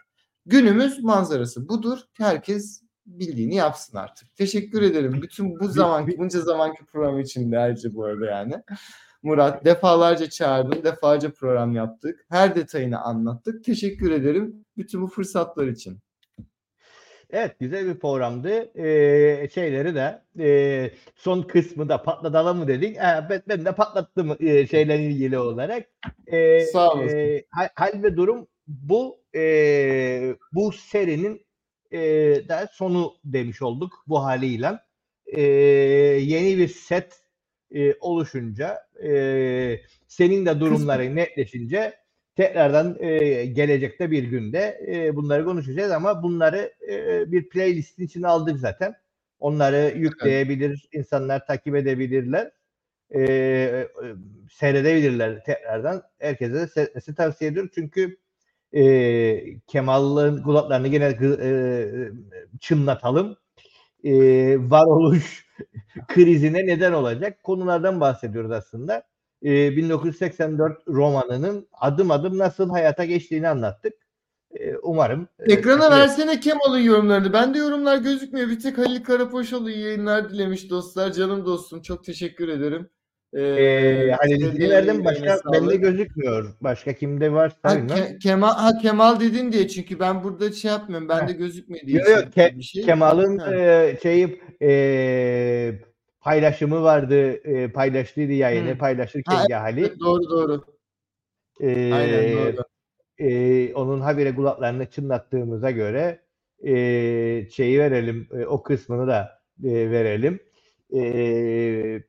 [0.45, 1.99] Günümüz manzarası budur.
[2.13, 4.35] Herkes bildiğini yapsın artık.
[4.35, 5.21] Teşekkür ederim.
[5.21, 8.63] Bütün bu zamanki, bunca zamanki program için de ayrıca bu arada yani.
[9.23, 12.25] Murat defalarca çağırdım, defalarca program yaptık.
[12.29, 13.63] Her detayını anlattık.
[13.63, 15.99] Teşekkür ederim bütün bu fırsatlar için.
[17.29, 18.79] Evet güzel bir programdı.
[18.79, 22.97] Ee, şeyleri de e, son kısmı da patlatalım mı dedik.
[22.97, 25.89] Ee, ben, ben de patlattım e, şeylerle ilgili olarak.
[26.27, 27.17] Ee, Sağ olasın.
[27.17, 27.45] E,
[27.75, 31.45] hal ve durum bu e, bu serinin
[31.91, 31.99] e,
[32.49, 34.79] de sonu demiş olduk bu haliyle.
[35.25, 37.19] E, yeni bir set
[37.75, 41.93] e, oluşunca e, senin de durumların netleşince
[42.35, 48.59] tekrardan e, gelecekte bir günde e, bunları konuşacağız ama bunları e, bir playlistin içine aldık
[48.59, 48.95] zaten.
[49.39, 52.51] Onları yükleyebilir, insanlar takip edebilirler.
[53.11, 53.87] E, e,
[54.51, 56.03] seyredebilirler tekrardan.
[56.19, 57.71] Herkese de seyretmesini tavsiye ediyorum.
[57.75, 58.17] Çünkü
[58.73, 61.05] e, Kemal'ın kulaklarını yine
[61.41, 61.51] e,
[62.59, 63.37] çınlatalım.
[64.03, 64.11] E,
[64.69, 65.48] varoluş
[66.07, 69.03] krizine neden olacak konulardan bahsediyoruz aslında.
[69.45, 73.93] E, 1984 romanının adım adım nasıl hayata geçtiğini anlattık.
[74.51, 75.27] E, e, umarım.
[75.39, 77.33] e, Ekrana takip- versene Kemal'ın yorumlarını.
[77.33, 78.49] Bende yorumlar gözükmüyor.
[78.49, 81.11] Bir tek Halil Karapoşoğlu iyi yayınlar dilemiş dostlar.
[81.13, 82.89] Canım dostum çok teşekkür ederim.
[83.33, 86.53] Ee, Ee, hani de emeğine başka bende gözükmüyor.
[86.61, 87.51] Başka kimde var?
[87.63, 87.73] Ha.
[87.75, 91.09] Ke- Kemal, ha, Kemal dedin diye çünkü ben burada şey yapmıyorum.
[91.09, 91.37] Bende Ha.
[91.37, 91.91] gözükmedi.
[91.95, 92.85] Yok, yok, Ke- şey.
[92.85, 95.79] Kemal'ın e, şeyi e,
[96.21, 97.31] paylaşımı vardı.
[97.33, 98.77] E, paylaştıydı yayını Hı.
[98.77, 99.81] paylaşırken Ha, ya Ali.
[99.81, 100.63] Evet, doğru doğru.
[101.61, 102.63] E, Aynen doğru.
[103.17, 106.21] e, onun habire kulaklarını çınlattığımıza göre
[106.63, 106.73] e,
[107.51, 108.27] şeyi verelim.
[108.31, 110.39] e, o kısmını da e, verelim.
[110.95, 112.03] E,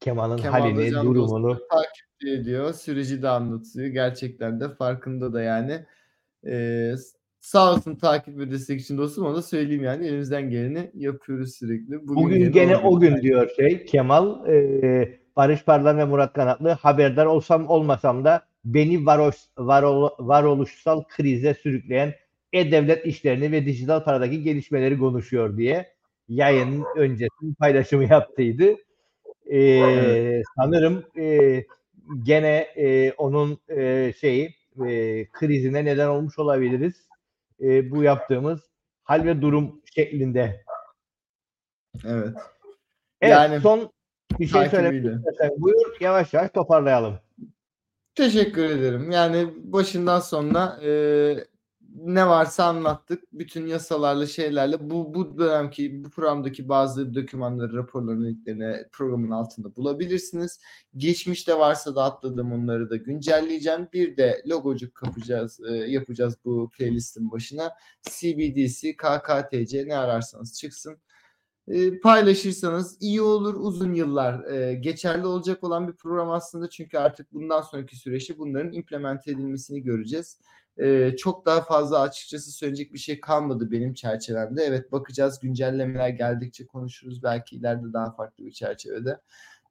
[0.00, 1.58] Kemal'ın Kemal halini, durumunu.
[1.70, 2.74] takip ediyor.
[2.74, 3.86] Süreci de anlatıyor.
[3.86, 5.86] Gerçekten de farkında da yani.
[6.46, 6.94] Ee,
[7.40, 10.06] sağ olsun takip ve destek için dostum onu da söyleyeyim yani.
[10.06, 12.08] Elimizden geleni yapıyoruz sürekli.
[12.08, 17.68] Bugün gene o gün diyor şey Kemal e, Barış Parlan ve Murat Kanatlı haberdar olsam
[17.68, 22.14] olmasam da beni varoş, varol, varoluşsal krize sürükleyen
[22.52, 25.86] e-devlet işlerini ve dijital paradaki gelişmeleri konuşuyor diye
[26.28, 28.64] yayın öncesi paylaşımı yaptıydı.
[29.46, 30.44] E, Evet.
[30.56, 31.64] Sanırım e,
[32.22, 34.54] gene e, onun e, şeyi
[34.86, 37.07] e, krizine neden olmuş olabiliriz.
[37.60, 38.60] E, bu yaptığımız
[39.02, 40.64] hal ve durum şeklinde
[42.04, 42.36] Evet.
[43.20, 43.92] Evet Yani son
[44.38, 45.04] bir şey söylemek
[45.58, 47.18] buyur yavaş yavaş toparlayalım.
[48.14, 49.10] Teşekkür ederim.
[49.10, 50.90] Yani başından sonuna e,
[51.94, 53.22] ne varsa anlattık.
[53.32, 60.60] Bütün yasalarla şeylerle bu bu dönemki bu programdaki bazı dokümanları, raporların linklerini programın altında bulabilirsiniz.
[60.96, 63.88] Geçmişte varsa da atladım onları da güncelleyeceğim.
[63.92, 67.72] Bir de logocuk kapacağız, e, yapacağız bu playlistin başına.
[68.02, 70.98] CBDC, KKTC ne ararsanız çıksın.
[71.68, 77.32] E, paylaşırsanız iyi olur uzun yıllar e, geçerli olacak olan bir program aslında çünkü artık
[77.32, 80.38] bundan sonraki süreçte bunların implemente edilmesini göreceğiz.
[80.78, 84.62] E, çok daha fazla açıkçası söyleyecek bir şey kalmadı benim çerçevemde.
[84.62, 89.20] Evet bakacağız güncellemeler geldikçe konuşuruz belki ileride daha farklı bir çerçevede.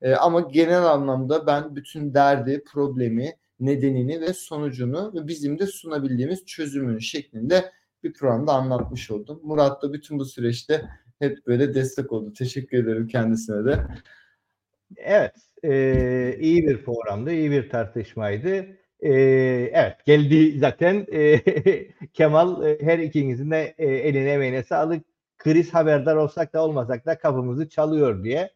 [0.02, 6.46] E, ama genel anlamda ben bütün derdi, problemi, nedenini ve sonucunu ve bizim de sunabildiğimiz
[6.46, 7.72] çözümünü şeklinde
[8.04, 9.40] bir programda anlatmış oldum.
[9.44, 10.90] Murat da bütün bu süreçte
[11.20, 12.34] hep böyle destek oldu.
[12.34, 13.88] Teşekkür ederim kendisine de.
[14.98, 18.78] Evet e, iyi bir programdı, iyi bir tartışmaydı.
[19.00, 19.12] E,
[19.74, 21.42] evet geldi zaten e,
[22.14, 25.06] Kemal e, her ikinizin de e, eline emeğine sağlık.
[25.38, 28.50] Kriz haberdar olsak da olmasak da kapımızı çalıyor diye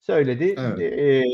[0.00, 0.54] söyledi.
[0.58, 0.80] Evet.
[0.80, 1.24] E,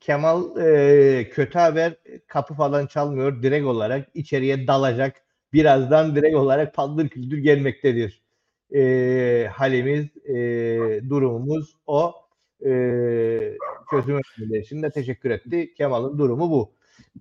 [0.00, 3.42] Kemal e, kötü haber kapı falan çalmıyor.
[3.42, 5.16] Direkt olarak içeriye dalacak.
[5.52, 8.22] Birazdan direkt olarak paldır küldür gelmektedir.
[8.74, 10.36] E, halimiz, e,
[11.08, 12.14] durumumuz o.
[12.64, 12.70] E,
[13.90, 15.74] çözüm önerileri için de teşekkür etti.
[15.74, 16.72] Kemal'ın durumu bu.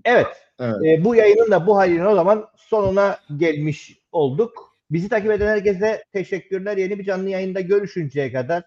[0.05, 0.27] Evet.
[0.59, 0.75] Evet.
[0.85, 4.77] e, bu yayının da bu halinin o zaman sonuna gelmiş olduk.
[4.91, 6.77] Bizi takip eden herkese teşekkürler.
[6.77, 8.63] Yeni bir canlı yayında görüşünceye kadar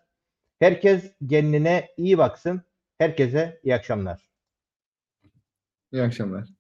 [0.59, 2.63] herkes kendine iyi baksın.
[2.99, 4.21] Herkese iyi akşamlar.
[5.93, 6.58] İyi akşamlar.